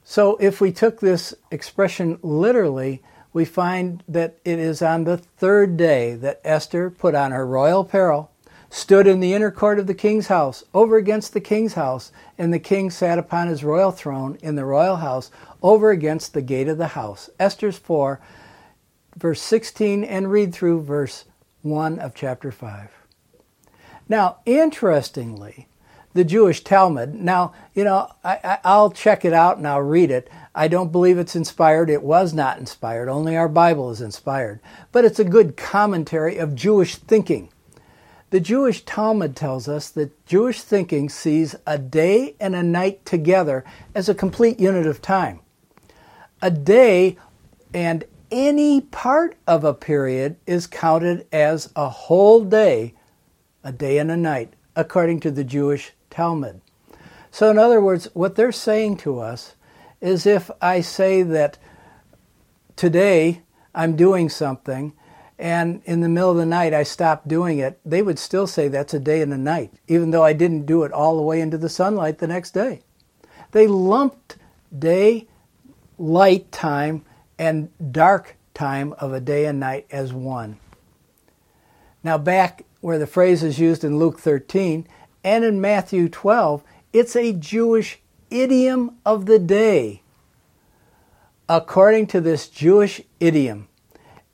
So 0.02 0.38
if 0.40 0.58
we 0.58 0.72
took 0.72 1.00
this 1.00 1.34
expression 1.50 2.18
literally, 2.22 3.02
we 3.34 3.44
find 3.44 4.02
that 4.08 4.38
it 4.44 4.58
is 4.58 4.80
on 4.80 5.04
the 5.04 5.18
third 5.18 5.76
day 5.76 6.14
that 6.14 6.40
Esther 6.44 6.88
put 6.88 7.14
on 7.14 7.32
her 7.32 7.46
royal 7.46 7.82
apparel, 7.82 8.29
stood 8.70 9.06
in 9.08 9.18
the 9.18 9.34
inner 9.34 9.50
court 9.50 9.80
of 9.80 9.88
the 9.88 9.94
king's 9.94 10.28
house, 10.28 10.62
over 10.72 10.96
against 10.96 11.32
the 11.32 11.40
king's 11.40 11.74
house, 11.74 12.12
and 12.38 12.54
the 12.54 12.58
king 12.58 12.88
sat 12.88 13.18
upon 13.18 13.48
his 13.48 13.64
royal 13.64 13.90
throne 13.90 14.38
in 14.42 14.54
the 14.54 14.64
royal 14.64 14.96
house, 14.96 15.30
over 15.60 15.90
against 15.90 16.32
the 16.32 16.40
gate 16.40 16.68
of 16.68 16.78
the 16.78 16.88
house. 16.88 17.28
Esther's 17.38 17.76
4, 17.76 18.20
verse 19.16 19.42
16, 19.42 20.04
and 20.04 20.30
read 20.30 20.54
through 20.54 20.82
verse 20.82 21.24
1 21.62 21.98
of 21.98 22.14
chapter 22.14 22.52
5. 22.52 22.90
Now, 24.08 24.38
interestingly, 24.46 25.66
the 26.14 26.24
Jewish 26.24 26.64
Talmud. 26.64 27.14
Now, 27.14 27.52
you 27.74 27.84
know, 27.84 28.12
I, 28.24 28.58
will 28.64 28.90
check 28.90 29.24
it 29.24 29.32
out 29.32 29.58
and 29.58 29.66
I'll 29.66 29.82
read 29.82 30.10
it. 30.10 30.28
I 30.54 30.68
don't 30.68 30.92
believe 30.92 31.18
it's 31.18 31.36
inspired. 31.36 31.90
It 31.90 32.02
was 32.02 32.34
not 32.34 32.58
inspired. 32.58 33.08
Only 33.08 33.36
our 33.36 33.48
Bible 33.48 33.90
is 33.90 34.00
inspired. 34.00 34.60
But 34.90 35.04
it's 35.04 35.20
a 35.20 35.24
good 35.24 35.56
commentary 35.56 36.38
of 36.38 36.56
Jewish 36.56 36.96
thinking. 36.96 37.50
The 38.30 38.40
Jewish 38.40 38.84
Talmud 38.84 39.34
tells 39.34 39.66
us 39.66 39.90
that 39.90 40.24
Jewish 40.24 40.62
thinking 40.62 41.08
sees 41.08 41.56
a 41.66 41.78
day 41.78 42.36
and 42.38 42.54
a 42.54 42.62
night 42.62 43.04
together 43.04 43.64
as 43.92 44.08
a 44.08 44.14
complete 44.14 44.60
unit 44.60 44.86
of 44.86 45.02
time. 45.02 45.40
A 46.40 46.50
day 46.50 47.16
and 47.74 48.04
any 48.30 48.82
part 48.82 49.36
of 49.48 49.64
a 49.64 49.74
period 49.74 50.36
is 50.46 50.68
counted 50.68 51.26
as 51.32 51.72
a 51.74 51.88
whole 51.88 52.44
day, 52.44 52.94
a 53.64 53.72
day 53.72 53.98
and 53.98 54.12
a 54.12 54.16
night, 54.16 54.54
according 54.76 55.18
to 55.20 55.32
the 55.32 55.42
Jewish 55.42 55.90
Talmud. 56.08 56.60
So, 57.32 57.50
in 57.50 57.58
other 57.58 57.80
words, 57.80 58.08
what 58.14 58.36
they're 58.36 58.52
saying 58.52 58.98
to 58.98 59.18
us 59.18 59.56
is 60.00 60.24
if 60.24 60.52
I 60.62 60.82
say 60.82 61.22
that 61.24 61.58
today 62.76 63.42
I'm 63.74 63.96
doing 63.96 64.28
something 64.28 64.92
and 65.40 65.80
in 65.86 66.02
the 66.02 66.08
middle 66.08 66.30
of 66.30 66.36
the 66.36 66.44
night 66.44 66.74
I 66.74 66.82
stopped 66.82 67.26
doing 67.26 67.58
it, 67.58 67.80
they 67.82 68.02
would 68.02 68.18
still 68.18 68.46
say 68.46 68.68
that's 68.68 68.92
a 68.92 69.00
day 69.00 69.22
and 69.22 69.32
a 69.32 69.38
night, 69.38 69.72
even 69.88 70.10
though 70.10 70.22
I 70.22 70.34
didn't 70.34 70.66
do 70.66 70.82
it 70.82 70.92
all 70.92 71.16
the 71.16 71.22
way 71.22 71.40
into 71.40 71.56
the 71.56 71.70
sunlight 71.70 72.18
the 72.18 72.26
next 72.26 72.52
day. 72.52 72.82
They 73.52 73.66
lumped 73.66 74.36
day, 74.78 75.28
light 75.98 76.52
time, 76.52 77.06
and 77.38 77.70
dark 77.90 78.36
time 78.52 78.92
of 78.98 79.14
a 79.14 79.20
day 79.20 79.46
and 79.46 79.58
night 79.58 79.86
as 79.90 80.12
one. 80.12 80.58
Now, 82.04 82.18
back 82.18 82.66
where 82.82 82.98
the 82.98 83.06
phrase 83.06 83.42
is 83.42 83.58
used 83.58 83.82
in 83.82 83.98
Luke 83.98 84.20
13, 84.20 84.86
and 85.24 85.44
in 85.44 85.58
Matthew 85.58 86.10
12, 86.10 86.62
it's 86.92 87.16
a 87.16 87.32
Jewish 87.32 87.98
idiom 88.28 88.96
of 89.06 89.24
the 89.24 89.38
day. 89.38 90.02
According 91.48 92.08
to 92.08 92.20
this 92.20 92.48
Jewish 92.48 93.00
idiom, 93.20 93.68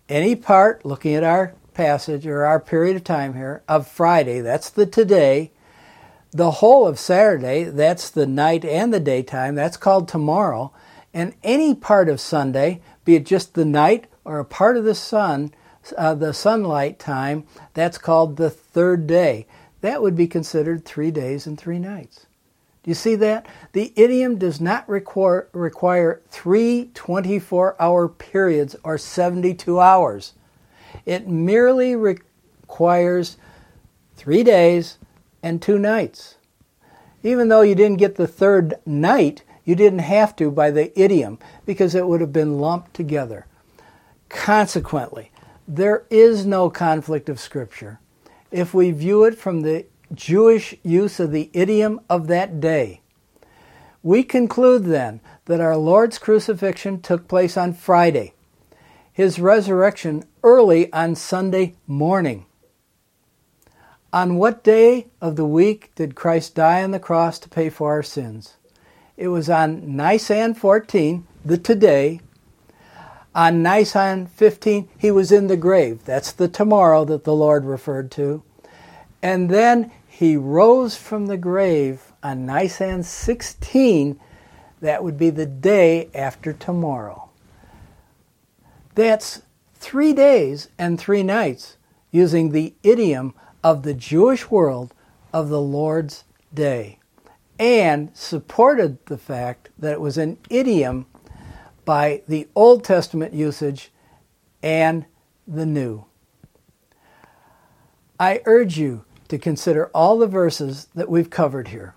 any 0.09 0.37
part, 0.37 0.85
looking 0.85 1.15
at 1.15 1.25
our 1.25 1.55
passage 1.75 2.27
or 2.27 2.45
our 2.45 2.61
period 2.61 2.97
of 2.97 3.05
time 3.05 3.35
here, 3.35 3.63
of 3.69 3.87
Friday, 3.87 4.41
that's 4.41 4.71
the 4.71 4.87
today, 4.87 5.53
the 6.33 6.53
whole 6.53 6.87
of 6.87 6.99
Saturday, 6.99 7.65
that's 7.65 8.11
the 8.11 8.27
night 8.27 8.65
and 8.65 8.93
the 8.93 9.01
daytime, 9.01 9.55
that's 9.55 9.77
called 9.77 10.09
tomorrow, 10.09 10.73
and 11.13 11.35
any 11.43 11.75
part 11.75 12.09
of 12.09 12.21
Sunday, 12.21 12.81
be 13.05 13.15
it 13.15 13.27
just 13.27 13.55
the 13.55 13.65
night 13.65 14.07
or 14.25 14.39
a 14.39 14.45
part 14.45 14.77
of 14.77 14.85
the 14.85 14.95
sun, 14.95 15.53
uh, 15.97 16.15
the 16.15 16.35
sunlight 16.35 16.99
time, 16.99 17.45
that's 17.75 17.99
called 17.99 18.37
the 18.37 18.51
third 18.51 19.07
day. 19.07 19.47
That 19.81 20.03
would 20.03 20.17
be 20.17 20.27
considered 20.27 20.85
three 20.85 21.11
days 21.11 21.47
and 21.47 21.59
three 21.59 21.79
nights. 21.79 22.26
Do 22.87 22.91
you 22.91 22.95
see 22.95 23.17
that? 23.17 23.47
The 23.73 23.93
idiom 23.97 24.39
does 24.39 24.61
not 24.61 24.89
require, 24.89 25.49
require 25.53 26.23
three 26.29 26.93
24 26.95 27.75
hour 27.83 28.09
periods 28.09 28.77
or 28.85 28.97
72 28.97 29.81
hours. 29.81 30.35
It 31.05 31.27
merely 31.27 31.97
requires 31.97 33.39
three 34.15 34.45
days 34.45 34.99
and 35.43 35.61
two 35.61 35.81
nights. 35.81 36.37
Even 37.25 37.49
though 37.49 37.63
you 37.63 37.75
didn't 37.75 37.99
get 37.99 38.15
the 38.15 38.29
third 38.29 38.75
night, 38.87 39.43
you 39.65 39.75
didn't 39.75 39.99
have 39.99 40.37
to 40.37 40.53
by 40.53 40.71
the 40.71 40.97
idiom 40.97 41.41
because 41.65 41.97
it 41.97 42.07
would 42.07 42.21
have 42.21 42.33
been 42.33 42.61
lumped 42.61 42.95
together. 42.95 43.47
Consequently, 44.29 45.33
there 45.67 46.05
is 46.09 46.47
no 46.47 46.71
conflict 46.71 47.29
of 47.29 47.41
Scripture 47.41 47.99
if 48.53 48.73
we 48.73 48.93
view 48.93 49.25
it 49.25 49.37
from 49.37 49.63
the 49.63 49.87
Jewish 50.15 50.75
use 50.83 51.19
of 51.21 51.33
the 51.33 51.51
idiom 51.53 52.01
of 52.09 52.29
that 52.29 52.61
day. 52.61 53.01
We 54.03 54.23
conclude 54.23 54.85
then 54.85 55.21
that 55.47 55.61
our 55.61 55.77
Lord's 55.77 56.19
crucifixion 56.19 57.01
took 57.01 57.27
place 57.27 57.57
on 57.57 57.73
Friday, 57.73 58.35
his 59.13 59.39
resurrection 59.39 60.25
early 60.45 60.93
on 60.93 61.17
Sunday 61.17 61.75
morning. 61.87 62.47
On 64.13 64.37
what 64.37 64.63
day 64.63 65.09
of 65.21 65.37
the 65.37 65.45
week 65.45 65.91
did 65.95 66.15
Christ 66.15 66.55
die 66.55 66.83
on 66.83 66.93
the 66.93 67.01
cross 67.01 67.39
to 67.41 67.49
pay 67.49 67.69
for 67.69 67.91
our 67.91 68.03
sins? 68.03 68.57
It 69.17 69.29
was 69.29 69.51
on 69.51 69.97
Nisan 69.97 70.55
14, 70.55 71.27
the 71.45 71.59
today. 71.59 72.21
On 73.35 73.63
Nisan 73.63 74.27
15, 74.27 74.89
he 74.97 75.11
was 75.11 75.33
in 75.33 75.49
the 75.49 75.57
grave. 75.57 76.05
That's 76.05 76.33
the 76.33 76.49
tomorrow 76.49 77.05
that 77.07 77.25
the 77.25 77.35
Lord 77.35 77.65
referred 77.65 78.11
to. 78.13 78.43
And 79.27 79.51
then 79.51 79.91
he 80.07 80.37
rose 80.37 80.97
from 80.97 81.27
the 81.27 81.37
grave 81.37 82.13
on 82.23 82.47
Nisan 82.47 83.03
16. 83.03 84.21
That 84.81 85.03
would 85.03 85.19
be 85.19 85.31
the 85.31 85.47
day 85.47 86.09
after 86.15 86.53
tomorrow. 86.53 87.29
That's 88.95 89.43
three 89.75 90.13
days 90.13 90.69
and 90.79 90.97
three 90.97 91.25
nights 91.25 91.77
using 92.13 92.53
the 92.53 92.75
idiom 92.85 93.35
of 93.65 93.83
the 93.83 93.95
Jewish 93.95 94.49
world 94.49 94.95
of 95.33 95.49
the 95.49 95.61
Lord's 95.61 96.23
day 96.55 97.01
and 97.59 98.17
supported 98.17 99.05
the 99.07 99.19
fact 99.19 99.71
that 99.77 99.95
it 99.95 100.01
was 100.01 100.19
an 100.19 100.39
idiom 100.51 101.07
by 101.85 102.23
the 102.29 102.47
Old 102.55 102.85
Testament 102.85 103.35
usage 103.35 103.91
and 104.63 105.05
the 105.49 105.67
New. 105.67 106.05
I 108.21 108.41
urge 108.47 108.79
you 108.79 109.05
to 109.27 109.39
consider 109.39 109.91
all 109.95 110.19
the 110.19 110.27
verses 110.27 110.89
that 110.95 111.09
we've 111.09 111.31
covered 111.31 111.69
here. 111.69 111.95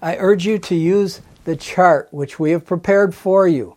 I 0.00 0.16
urge 0.16 0.46
you 0.46 0.58
to 0.58 0.74
use 0.74 1.20
the 1.44 1.56
chart 1.56 2.08
which 2.10 2.38
we 2.38 2.50
have 2.52 2.66
prepared 2.66 3.14
for 3.14 3.48
you, 3.48 3.76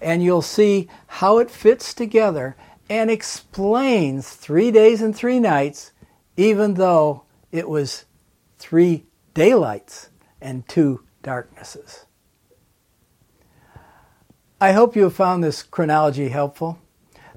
and 0.00 0.22
you'll 0.22 0.42
see 0.42 0.88
how 1.06 1.38
it 1.38 1.50
fits 1.50 1.92
together 1.92 2.56
and 2.88 3.10
explains 3.10 4.30
three 4.30 4.70
days 4.70 5.02
and 5.02 5.14
three 5.14 5.40
nights 5.40 5.92
even 6.38 6.74
though 6.74 7.24
it 7.50 7.68
was 7.68 8.04
three 8.58 9.04
daylights 9.34 10.08
and 10.40 10.66
two 10.68 11.02
darknesses. 11.22 12.06
I 14.60 14.72
hope 14.72 14.96
you 14.96 15.02
have 15.02 15.14
found 15.14 15.42
this 15.42 15.62
chronology 15.62 16.28
helpful. 16.28 16.78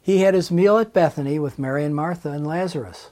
He 0.08 0.20
had 0.20 0.36
his 0.36 0.50
meal 0.50 0.78
at 0.78 0.94
Bethany 0.94 1.38
with 1.38 1.60
Mary 1.60 1.84
and 1.84 1.94
Martha 1.94 2.32
and 2.32 2.48
Lazarus. 2.48 3.10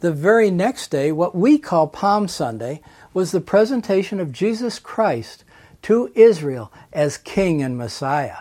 The 0.00 0.12
very 0.12 0.50
next 0.50 0.90
day, 0.90 1.10
what 1.10 1.34
we 1.34 1.56
call 1.56 1.86
Palm 1.86 2.28
Sunday, 2.28 2.82
was 3.14 3.32
the 3.32 3.40
presentation 3.40 4.20
of 4.20 4.30
Jesus 4.30 4.78
Christ 4.78 5.42
to 5.80 6.12
Israel 6.14 6.70
as 6.92 7.16
King 7.16 7.62
and 7.62 7.78
Messiah 7.78 8.40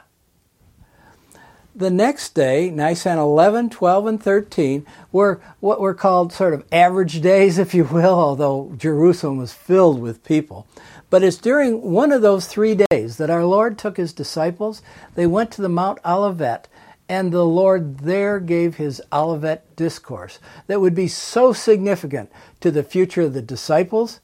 the 1.79 1.89
next 1.89 2.35
day, 2.35 2.69
Nisan 2.69 3.17
11, 3.17 3.69
12, 3.69 4.05
and 4.05 4.21
13, 4.21 4.85
were 5.13 5.39
what 5.61 5.79
were 5.79 5.93
called 5.93 6.33
sort 6.33 6.53
of 6.53 6.65
average 6.73 7.21
days, 7.21 7.57
if 7.57 7.73
you 7.73 7.85
will, 7.85 8.13
although 8.19 8.73
Jerusalem 8.77 9.37
was 9.37 9.53
filled 9.53 10.01
with 10.01 10.23
people. 10.25 10.67
But 11.09 11.23
it's 11.23 11.37
during 11.37 11.81
one 11.81 12.11
of 12.11 12.21
those 12.21 12.47
three 12.47 12.77
days 12.91 13.17
that 13.17 13.29
our 13.29 13.45
Lord 13.45 13.77
took 13.77 13.95
his 13.95 14.13
disciples. 14.13 14.81
They 15.15 15.25
went 15.25 15.51
to 15.51 15.61
the 15.61 15.69
Mount 15.69 15.99
Olivet, 16.05 16.67
and 17.09 17.31
the 17.31 17.45
Lord 17.45 17.99
there 17.99 18.39
gave 18.39 18.75
his 18.75 19.01
Olivet 19.11 19.75
discourse 19.75 20.37
that 20.67 20.79
would 20.79 20.93
be 20.93 21.07
so 21.07 21.51
significant 21.51 22.31
to 22.61 22.69
the 22.69 22.83
future 22.83 23.23
of 23.23 23.33
the 23.33 23.41
disciples, 23.41 24.19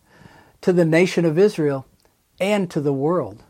to 0.61 0.71
the 0.71 0.85
nation 0.85 1.25
of 1.25 1.39
Israel, 1.39 1.87
and 2.39 2.69
to 2.69 2.79
the 2.79 2.93
world. 2.93 3.41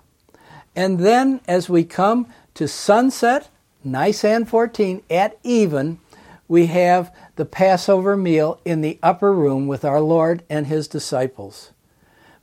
And 0.73 0.99
then, 0.99 1.41
as 1.47 1.69
we 1.69 1.83
come 1.83 2.27
to 2.53 2.67
sunset, 2.67 3.49
Nisan 3.83 4.45
14 4.45 5.03
at 5.09 5.37
even, 5.43 5.99
we 6.47 6.67
have 6.67 7.13
the 7.35 7.45
Passover 7.45 8.15
meal 8.15 8.59
in 8.63 8.81
the 8.81 8.99
upper 9.03 9.33
room 9.33 9.67
with 9.67 9.83
our 9.83 9.99
Lord 9.99 10.43
and 10.49 10.67
his 10.67 10.87
disciples. 10.87 11.71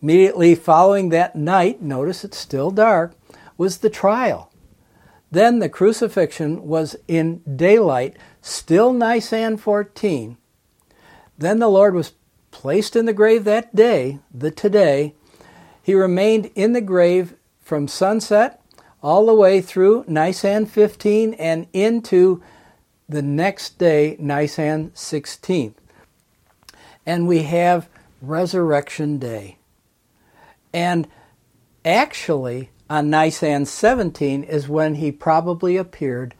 Immediately 0.02 0.56
following 0.56 1.08
that 1.08 1.36
night, 1.36 1.80
notice 1.80 2.24
it's 2.24 2.38
still 2.38 2.70
dark, 2.70 3.14
was 3.56 3.78
the 3.78 3.90
trial. 3.90 4.51
Then 5.32 5.60
the 5.60 5.70
crucifixion 5.70 6.68
was 6.68 6.94
in 7.08 7.38
daylight, 7.56 8.16
still 8.42 8.92
Nisan 8.92 9.56
14. 9.56 10.36
Then 11.38 11.58
the 11.58 11.68
Lord 11.68 11.94
was 11.94 12.12
placed 12.50 12.94
in 12.94 13.06
the 13.06 13.14
grave 13.14 13.44
that 13.44 13.74
day, 13.74 14.18
the 14.32 14.50
today. 14.50 15.14
He 15.82 15.94
remained 15.94 16.50
in 16.54 16.74
the 16.74 16.82
grave 16.82 17.34
from 17.62 17.88
sunset 17.88 18.62
all 19.02 19.24
the 19.24 19.34
way 19.34 19.62
through 19.62 20.04
Nisan 20.06 20.66
15 20.66 21.32
and 21.34 21.66
into 21.72 22.42
the 23.08 23.22
next 23.22 23.78
day, 23.78 24.16
Nisan 24.18 24.90
16th. 24.90 25.74
And 27.06 27.26
we 27.26 27.44
have 27.44 27.88
Resurrection 28.20 29.18
Day. 29.18 29.56
And 30.74 31.08
actually, 31.86 32.70
on 32.92 33.08
Nisan 33.08 33.64
17 33.64 34.44
is 34.44 34.68
when 34.68 34.96
he 34.96 35.10
probably 35.10 35.78
appeared 35.78 36.34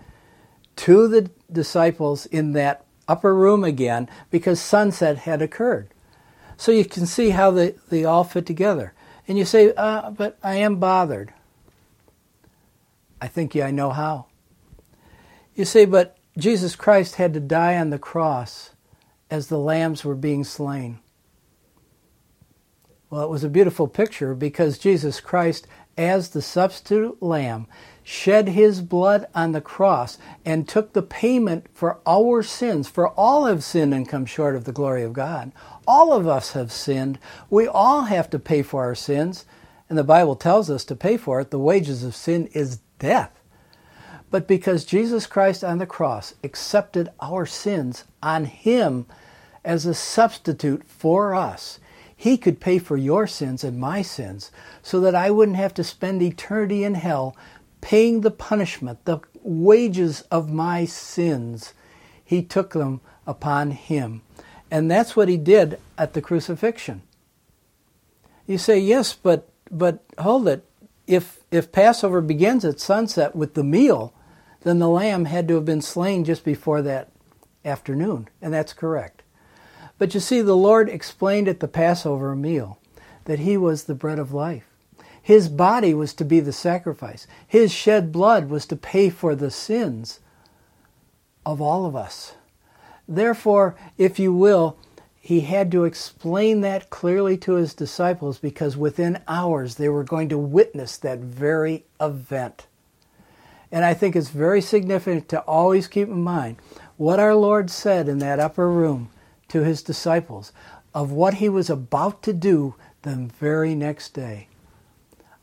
to 0.76 1.08
the 1.08 1.30
disciples 1.50 2.26
in 2.26 2.52
that 2.52 2.84
upper 3.08 3.34
room 3.34 3.64
again 3.64 4.06
because 4.30 4.60
sunset 4.60 5.16
had 5.16 5.40
occurred. 5.40 5.88
So 6.58 6.70
you 6.70 6.84
can 6.84 7.06
see 7.06 7.30
how 7.30 7.52
they, 7.52 7.70
they 7.88 8.04
all 8.04 8.22
fit 8.22 8.44
together. 8.44 8.92
And 9.26 9.38
you 9.38 9.46
say, 9.46 9.72
uh, 9.74 10.10
but 10.10 10.36
I 10.42 10.56
am 10.56 10.76
bothered. 10.76 11.32
I 13.18 13.28
think 13.28 13.56
I 13.56 13.70
know 13.70 13.88
how. 13.88 14.26
You 15.54 15.64
say, 15.64 15.86
but 15.86 16.18
Jesus 16.36 16.76
Christ 16.76 17.14
had 17.14 17.32
to 17.32 17.40
die 17.40 17.78
on 17.78 17.88
the 17.88 17.98
cross 17.98 18.72
as 19.30 19.46
the 19.46 19.58
lambs 19.58 20.04
were 20.04 20.14
being 20.14 20.44
slain. 20.44 20.98
Well, 23.12 23.24
it 23.24 23.28
was 23.28 23.44
a 23.44 23.50
beautiful 23.50 23.88
picture 23.88 24.34
because 24.34 24.78
Jesus 24.78 25.20
Christ, 25.20 25.66
as 25.96 26.30
the 26.30 26.42
substitute 26.42 27.22
lamb, 27.22 27.66
shed 28.02 28.48
his 28.48 28.80
blood 28.80 29.26
on 29.34 29.52
the 29.52 29.60
cross 29.60 30.18
and 30.44 30.68
took 30.68 30.92
the 30.92 31.02
payment 31.02 31.66
for 31.72 31.98
our 32.06 32.42
sins. 32.42 32.88
For 32.88 33.08
all 33.10 33.46
have 33.46 33.62
sinned 33.62 33.94
and 33.94 34.08
come 34.08 34.26
short 34.26 34.56
of 34.56 34.64
the 34.64 34.72
glory 34.72 35.02
of 35.02 35.12
God. 35.12 35.52
All 35.86 36.12
of 36.12 36.26
us 36.26 36.52
have 36.52 36.72
sinned. 36.72 37.18
We 37.50 37.66
all 37.66 38.02
have 38.02 38.28
to 38.30 38.38
pay 38.38 38.62
for 38.62 38.82
our 38.82 38.94
sins. 38.94 39.44
And 39.88 39.98
the 39.98 40.04
Bible 40.04 40.36
tells 40.36 40.70
us 40.70 40.84
to 40.86 40.96
pay 40.96 41.16
for 41.16 41.40
it. 41.40 41.50
The 41.50 41.58
wages 41.58 42.02
of 42.02 42.14
sin 42.14 42.48
is 42.52 42.78
death. 42.98 43.38
But 44.30 44.48
because 44.48 44.86
Jesus 44.86 45.26
Christ 45.26 45.62
on 45.62 45.76
the 45.76 45.86
cross 45.86 46.34
accepted 46.42 47.10
our 47.20 47.44
sins 47.44 48.04
on 48.22 48.46
Him 48.46 49.04
as 49.62 49.84
a 49.84 49.92
substitute 49.92 50.84
for 50.84 51.34
us, 51.34 51.78
He 52.22 52.36
could 52.36 52.60
pay 52.60 52.78
for 52.78 52.96
your 52.96 53.26
sins 53.26 53.64
and 53.64 53.80
my 53.80 54.00
sins 54.00 54.52
so 54.80 55.00
that 55.00 55.16
I 55.16 55.32
wouldn't 55.32 55.56
have 55.56 55.74
to 55.74 55.82
spend 55.82 56.22
eternity 56.22 56.84
in 56.84 56.94
hell 56.94 57.36
paying 57.80 58.20
the 58.20 58.30
punishment, 58.30 59.04
the 59.06 59.18
wages 59.42 60.20
of 60.30 60.48
my 60.48 60.84
sins. 60.84 61.74
He 62.24 62.44
took 62.44 62.74
them 62.74 63.00
upon 63.26 63.72
Him. 63.72 64.22
And 64.70 64.88
that's 64.88 65.16
what 65.16 65.28
He 65.28 65.36
did 65.36 65.80
at 65.98 66.12
the 66.12 66.22
crucifixion. 66.22 67.02
You 68.46 68.56
say, 68.56 68.78
yes, 68.78 69.14
but, 69.14 69.48
but 69.68 70.04
hold 70.16 70.46
it 70.46 70.64
if 71.08 71.40
if 71.50 71.72
Passover 71.72 72.20
begins 72.20 72.64
at 72.64 72.78
sunset 72.78 73.34
with 73.34 73.54
the 73.54 73.64
meal, 73.64 74.14
then 74.60 74.78
the 74.78 74.88
lamb 74.88 75.24
had 75.24 75.48
to 75.48 75.56
have 75.56 75.64
been 75.64 75.82
slain 75.82 76.24
just 76.24 76.44
before 76.44 76.82
that 76.82 77.10
afternoon, 77.64 78.28
and 78.40 78.54
that's 78.54 78.72
correct. 78.72 79.21
But 80.02 80.14
you 80.14 80.20
see, 80.20 80.40
the 80.40 80.56
Lord 80.56 80.88
explained 80.88 81.46
at 81.46 81.60
the 81.60 81.68
Passover 81.68 82.34
meal 82.34 82.80
that 83.26 83.38
He 83.38 83.56
was 83.56 83.84
the 83.84 83.94
bread 83.94 84.18
of 84.18 84.32
life. 84.32 84.66
His 85.22 85.48
body 85.48 85.94
was 85.94 86.12
to 86.14 86.24
be 86.24 86.40
the 86.40 86.52
sacrifice. 86.52 87.28
His 87.46 87.70
shed 87.70 88.10
blood 88.10 88.50
was 88.50 88.66
to 88.66 88.74
pay 88.74 89.10
for 89.10 89.36
the 89.36 89.48
sins 89.48 90.18
of 91.46 91.60
all 91.60 91.86
of 91.86 91.94
us. 91.94 92.34
Therefore, 93.06 93.76
if 93.96 94.18
you 94.18 94.34
will, 94.34 94.76
he 95.20 95.42
had 95.42 95.70
to 95.70 95.84
explain 95.84 96.62
that 96.62 96.90
clearly 96.90 97.36
to 97.36 97.52
his 97.52 97.72
disciples 97.72 98.40
because 98.40 98.76
within 98.76 99.22
hours 99.28 99.76
they 99.76 99.88
were 99.88 100.02
going 100.02 100.28
to 100.30 100.36
witness 100.36 100.96
that 100.96 101.20
very 101.20 101.84
event. 102.00 102.66
And 103.70 103.84
I 103.84 103.94
think 103.94 104.16
it's 104.16 104.30
very 104.30 104.62
significant 104.62 105.28
to 105.28 105.42
always 105.42 105.86
keep 105.86 106.08
in 106.08 106.24
mind 106.24 106.56
what 106.96 107.20
our 107.20 107.36
Lord 107.36 107.70
said 107.70 108.08
in 108.08 108.18
that 108.18 108.40
upper 108.40 108.68
room 108.68 109.08
to 109.52 109.62
his 109.62 109.82
disciples 109.82 110.50
of 110.94 111.12
what 111.12 111.34
he 111.34 111.48
was 111.48 111.68
about 111.68 112.22
to 112.22 112.32
do 112.32 112.74
the 113.02 113.14
very 113.38 113.74
next 113.74 114.14
day. 114.14 114.48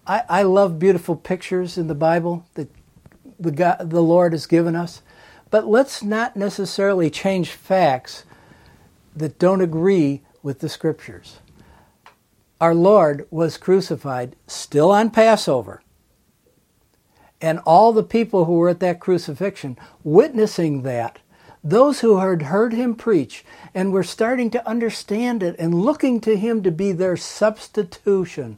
I, 0.07 0.24
I 0.28 0.41
love 0.41 0.80
beautiful 0.80 1.16
pictures 1.16 1.78
in 1.78 1.86
the 1.86 1.93
Bible 1.93 2.43
that 2.55 2.72
the, 3.39 3.51
God, 3.51 3.91
the 3.91 4.01
Lord 4.01 4.34
has 4.34 4.47
given 4.47 4.76
us, 4.76 5.03
but 5.51 5.68
let's 5.68 6.01
not 6.01 6.36
necessarily 6.36 7.12
change 7.12 7.51
facts 7.51 8.24
that 9.16 9.38
don't 9.38 9.62
agree 9.62 10.24
with 10.41 10.60
the 10.60 10.70
Scriptures. 10.70 11.38
Our 12.60 12.74
Lord 12.74 13.28
was 13.30 13.57
crucified 13.57 14.36
still 14.47 14.89
on 14.89 15.12
Passover. 15.12 15.84
And 17.39 17.60
all 17.60 17.93
the 17.93 18.03
people 18.03 18.45
who 18.45 18.53
were 18.53 18.70
at 18.70 18.80
that 18.80 18.99
crucifixion, 18.99 19.78
witnessing 20.03 20.82
that, 20.82 21.20
those 21.64 21.99
who 21.99 22.18
had 22.18 22.43
heard 22.43 22.74
him 22.74 22.95
preach 22.95 23.43
and 23.74 23.91
were 23.91 24.03
starting 24.03 24.49
to 24.51 24.68
understand 24.68 25.43
it 25.43 25.55
and 25.60 25.82
looking 25.82 26.22
to 26.22 26.38
him 26.38 26.64
to 26.64 26.72
be 26.72 26.91
their 26.91 27.18
substitution, 27.18 28.57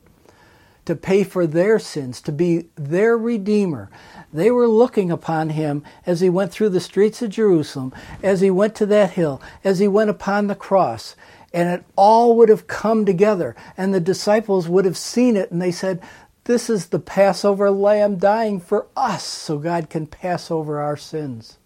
to 0.86 0.96
pay 0.96 1.24
for 1.24 1.48
their 1.48 1.80
sins, 1.80 2.22
to 2.22 2.32
be 2.32 2.68
their 2.76 3.18
Redeemer. 3.18 3.90
They 4.32 4.52
were 4.52 4.68
looking 4.68 5.12
upon 5.12 5.50
him 5.50 5.84
as 6.06 6.22
he 6.22 6.30
went 6.30 6.52
through 6.52 6.70
the 6.70 6.80
streets 6.80 7.22
of 7.22 7.32
Jerusalem, 7.32 7.94
as 8.22 8.42
he 8.42 8.52
went 8.52 8.76
to 8.76 8.86
that 8.88 9.12
hill, 9.12 9.42
as 9.64 9.80
he 9.80 9.88
went 9.88 10.12
upon 10.12 10.48
the 10.48 10.56
cross. 10.56 11.16
And 11.54 11.70
it 11.70 11.84
all 11.96 12.38
would 12.38 12.50
have 12.50 12.68
come 12.68 13.06
together, 13.06 13.56
and 13.76 13.94
the 13.94 14.00
disciples 14.00 14.70
would 14.70 14.86
have 14.86 14.98
seen 14.98 15.36
it, 15.36 15.52
and 15.52 15.62
they 15.62 15.72
said, 15.72 16.02
This 16.46 16.70
is 16.70 16.88
the 16.88 17.00
Passover 17.00 17.72
lamb 17.72 18.18
dying 18.18 18.60
for 18.60 18.88
us, 18.96 19.24
so 19.24 19.58
God 19.58 19.90
can 19.90 20.08
pass 20.08 20.50
over 20.50 20.80
our 20.80 20.96
sins. 20.96 21.58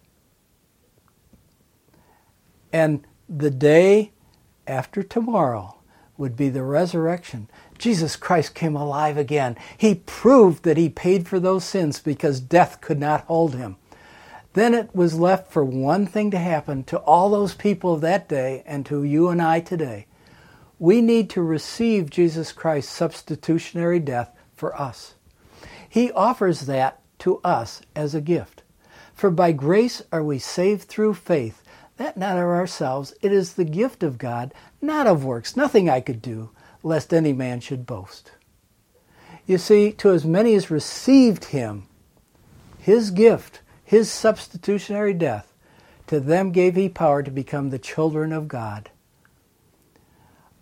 And 2.76 3.06
the 3.26 3.50
day 3.50 4.12
after 4.66 5.02
tomorrow 5.02 5.76
would 6.18 6.36
be 6.36 6.50
the 6.50 6.62
resurrection. 6.62 7.48
Jesus 7.78 8.16
Christ 8.16 8.54
came 8.54 8.76
alive 8.76 9.16
again. 9.16 9.56
He 9.78 9.94
proved 9.94 10.62
that 10.64 10.76
he 10.76 10.90
paid 10.90 11.26
for 11.26 11.40
those 11.40 11.64
sins 11.64 12.00
because 12.00 12.38
death 12.38 12.82
could 12.82 13.00
not 13.00 13.22
hold 13.22 13.54
him. 13.54 13.76
Then 14.52 14.74
it 14.74 14.94
was 14.94 15.18
left 15.18 15.50
for 15.50 15.64
one 15.64 16.04
thing 16.04 16.30
to 16.32 16.38
happen 16.38 16.84
to 16.84 16.98
all 16.98 17.30
those 17.30 17.54
people 17.54 17.94
of 17.94 18.02
that 18.02 18.28
day 18.28 18.62
and 18.66 18.84
to 18.84 19.02
you 19.04 19.30
and 19.30 19.40
I 19.40 19.60
today. 19.60 20.04
We 20.78 21.00
need 21.00 21.30
to 21.30 21.40
receive 21.40 22.10
Jesus 22.10 22.52
Christ's 22.52 22.92
substitutionary 22.92 24.00
death 24.00 24.36
for 24.54 24.78
us. 24.78 25.14
He 25.88 26.12
offers 26.12 26.66
that 26.66 27.00
to 27.20 27.38
us 27.38 27.80
as 27.94 28.14
a 28.14 28.20
gift. 28.20 28.64
For 29.14 29.30
by 29.30 29.52
grace 29.52 30.02
are 30.12 30.22
we 30.22 30.38
saved 30.38 30.82
through 30.82 31.14
faith, 31.14 31.62
that 31.96 32.16
not 32.16 32.36
of 32.36 32.44
ourselves, 32.44 33.14
it 33.22 33.32
is 33.32 33.54
the 33.54 33.64
gift 33.64 34.02
of 34.02 34.18
God, 34.18 34.52
not 34.80 35.06
of 35.06 35.24
works, 35.24 35.56
nothing 35.56 35.88
I 35.88 36.00
could 36.00 36.20
do, 36.20 36.50
lest 36.82 37.14
any 37.14 37.32
man 37.32 37.60
should 37.60 37.86
boast. 37.86 38.32
You 39.46 39.58
see, 39.58 39.92
to 39.92 40.10
as 40.10 40.24
many 40.24 40.54
as 40.54 40.70
received 40.70 41.46
him, 41.46 41.86
his 42.78 43.10
gift, 43.10 43.60
his 43.82 44.10
substitutionary 44.10 45.14
death, 45.14 45.52
to 46.08 46.20
them 46.20 46.52
gave 46.52 46.74
he 46.74 46.88
power 46.88 47.22
to 47.22 47.30
become 47.30 47.70
the 47.70 47.78
children 47.78 48.32
of 48.32 48.48
God. 48.48 48.90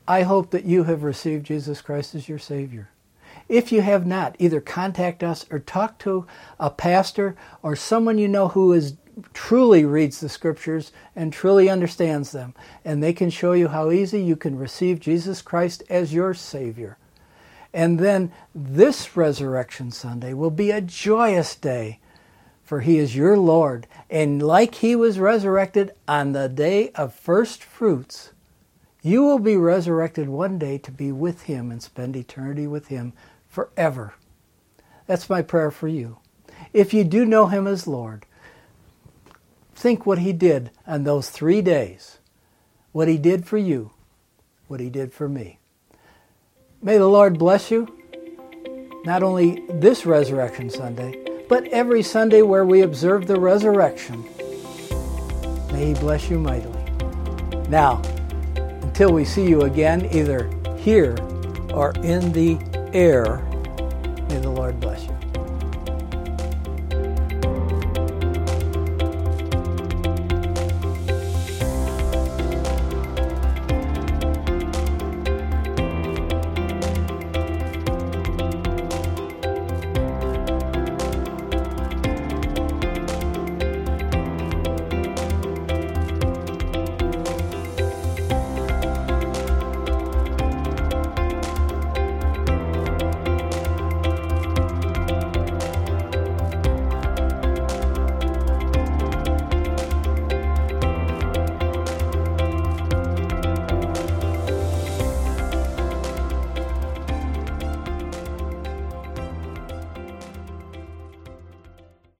I 0.06 0.22
hope 0.22 0.50
that 0.50 0.64
you 0.64 0.84
have 0.84 1.02
received 1.02 1.46
Jesus 1.46 1.80
Christ 1.80 2.14
as 2.14 2.28
your 2.28 2.38
Savior. 2.38 2.90
If 3.48 3.72
you 3.72 3.82
have 3.82 4.06
not, 4.06 4.36
either 4.38 4.60
contact 4.60 5.22
us 5.22 5.46
or 5.50 5.58
talk 5.58 5.98
to 6.00 6.26
a 6.58 6.70
pastor 6.70 7.36
or 7.62 7.76
someone 7.76 8.18
you 8.18 8.28
know 8.28 8.48
who 8.48 8.72
is 8.72 8.94
truly 9.32 9.84
reads 9.84 10.20
the 10.20 10.28
scriptures 10.28 10.92
and 11.14 11.32
truly 11.32 11.68
understands 11.68 12.32
them. 12.32 12.54
And 12.84 13.02
they 13.02 13.12
can 13.12 13.30
show 13.30 13.52
you 13.52 13.68
how 13.68 13.90
easy 13.90 14.22
you 14.22 14.36
can 14.36 14.58
receive 14.58 15.00
Jesus 15.00 15.42
Christ 15.42 15.82
as 15.88 16.14
your 16.14 16.34
Savior. 16.34 16.98
And 17.72 17.98
then 17.98 18.32
this 18.54 19.16
Resurrection 19.16 19.90
Sunday 19.90 20.32
will 20.32 20.50
be 20.50 20.70
a 20.70 20.80
joyous 20.80 21.56
day, 21.56 21.98
for 22.62 22.80
He 22.80 22.98
is 22.98 23.16
your 23.16 23.36
Lord. 23.36 23.86
And 24.08 24.40
like 24.40 24.76
He 24.76 24.94
was 24.94 25.18
resurrected 25.18 25.92
on 26.06 26.32
the 26.32 26.48
day 26.48 26.90
of 26.90 27.14
first 27.14 27.64
fruits, 27.64 28.30
you 29.02 29.22
will 29.22 29.40
be 29.40 29.56
resurrected 29.56 30.28
one 30.28 30.58
day 30.58 30.78
to 30.78 30.90
be 30.90 31.12
with 31.12 31.42
Him 31.42 31.70
and 31.70 31.82
spend 31.82 32.16
eternity 32.16 32.66
with 32.66 32.88
Him 32.88 33.12
forever. 33.48 34.14
That's 35.06 35.28
my 35.28 35.42
prayer 35.42 35.70
for 35.70 35.88
you. 35.88 36.18
If 36.72 36.94
you 36.94 37.04
do 37.04 37.24
know 37.26 37.46
Him 37.48 37.66
as 37.66 37.86
Lord, 37.86 38.24
think 39.74 40.06
what 40.06 40.18
he 40.18 40.32
did 40.32 40.70
on 40.86 41.04
those 41.04 41.30
three 41.30 41.60
days, 41.60 42.18
what 42.92 43.08
he 43.08 43.18
did 43.18 43.46
for 43.46 43.58
you, 43.58 43.90
what 44.68 44.80
he 44.80 44.88
did 44.88 45.12
for 45.12 45.28
me. 45.28 45.58
May 46.80 46.98
the 46.98 47.08
Lord 47.08 47.38
bless 47.38 47.70
you, 47.70 47.88
not 49.04 49.22
only 49.22 49.62
this 49.68 50.06
Resurrection 50.06 50.70
Sunday, 50.70 51.18
but 51.48 51.66
every 51.68 52.02
Sunday 52.02 52.42
where 52.42 52.64
we 52.64 52.82
observe 52.82 53.26
the 53.26 53.38
resurrection. 53.38 54.24
May 55.72 55.86
he 55.86 55.94
bless 55.94 56.30
you 56.30 56.38
mightily. 56.38 56.82
Now, 57.68 58.00
until 58.82 59.12
we 59.12 59.24
see 59.24 59.46
you 59.46 59.62
again, 59.62 60.08
either 60.12 60.50
here 60.78 61.16
or 61.72 61.92
in 62.02 62.32
the 62.32 62.58
air, 62.92 63.38
may 64.28 64.38
the 64.38 64.50
Lord 64.50 64.78
bless 64.80 65.04
you. 65.04 65.13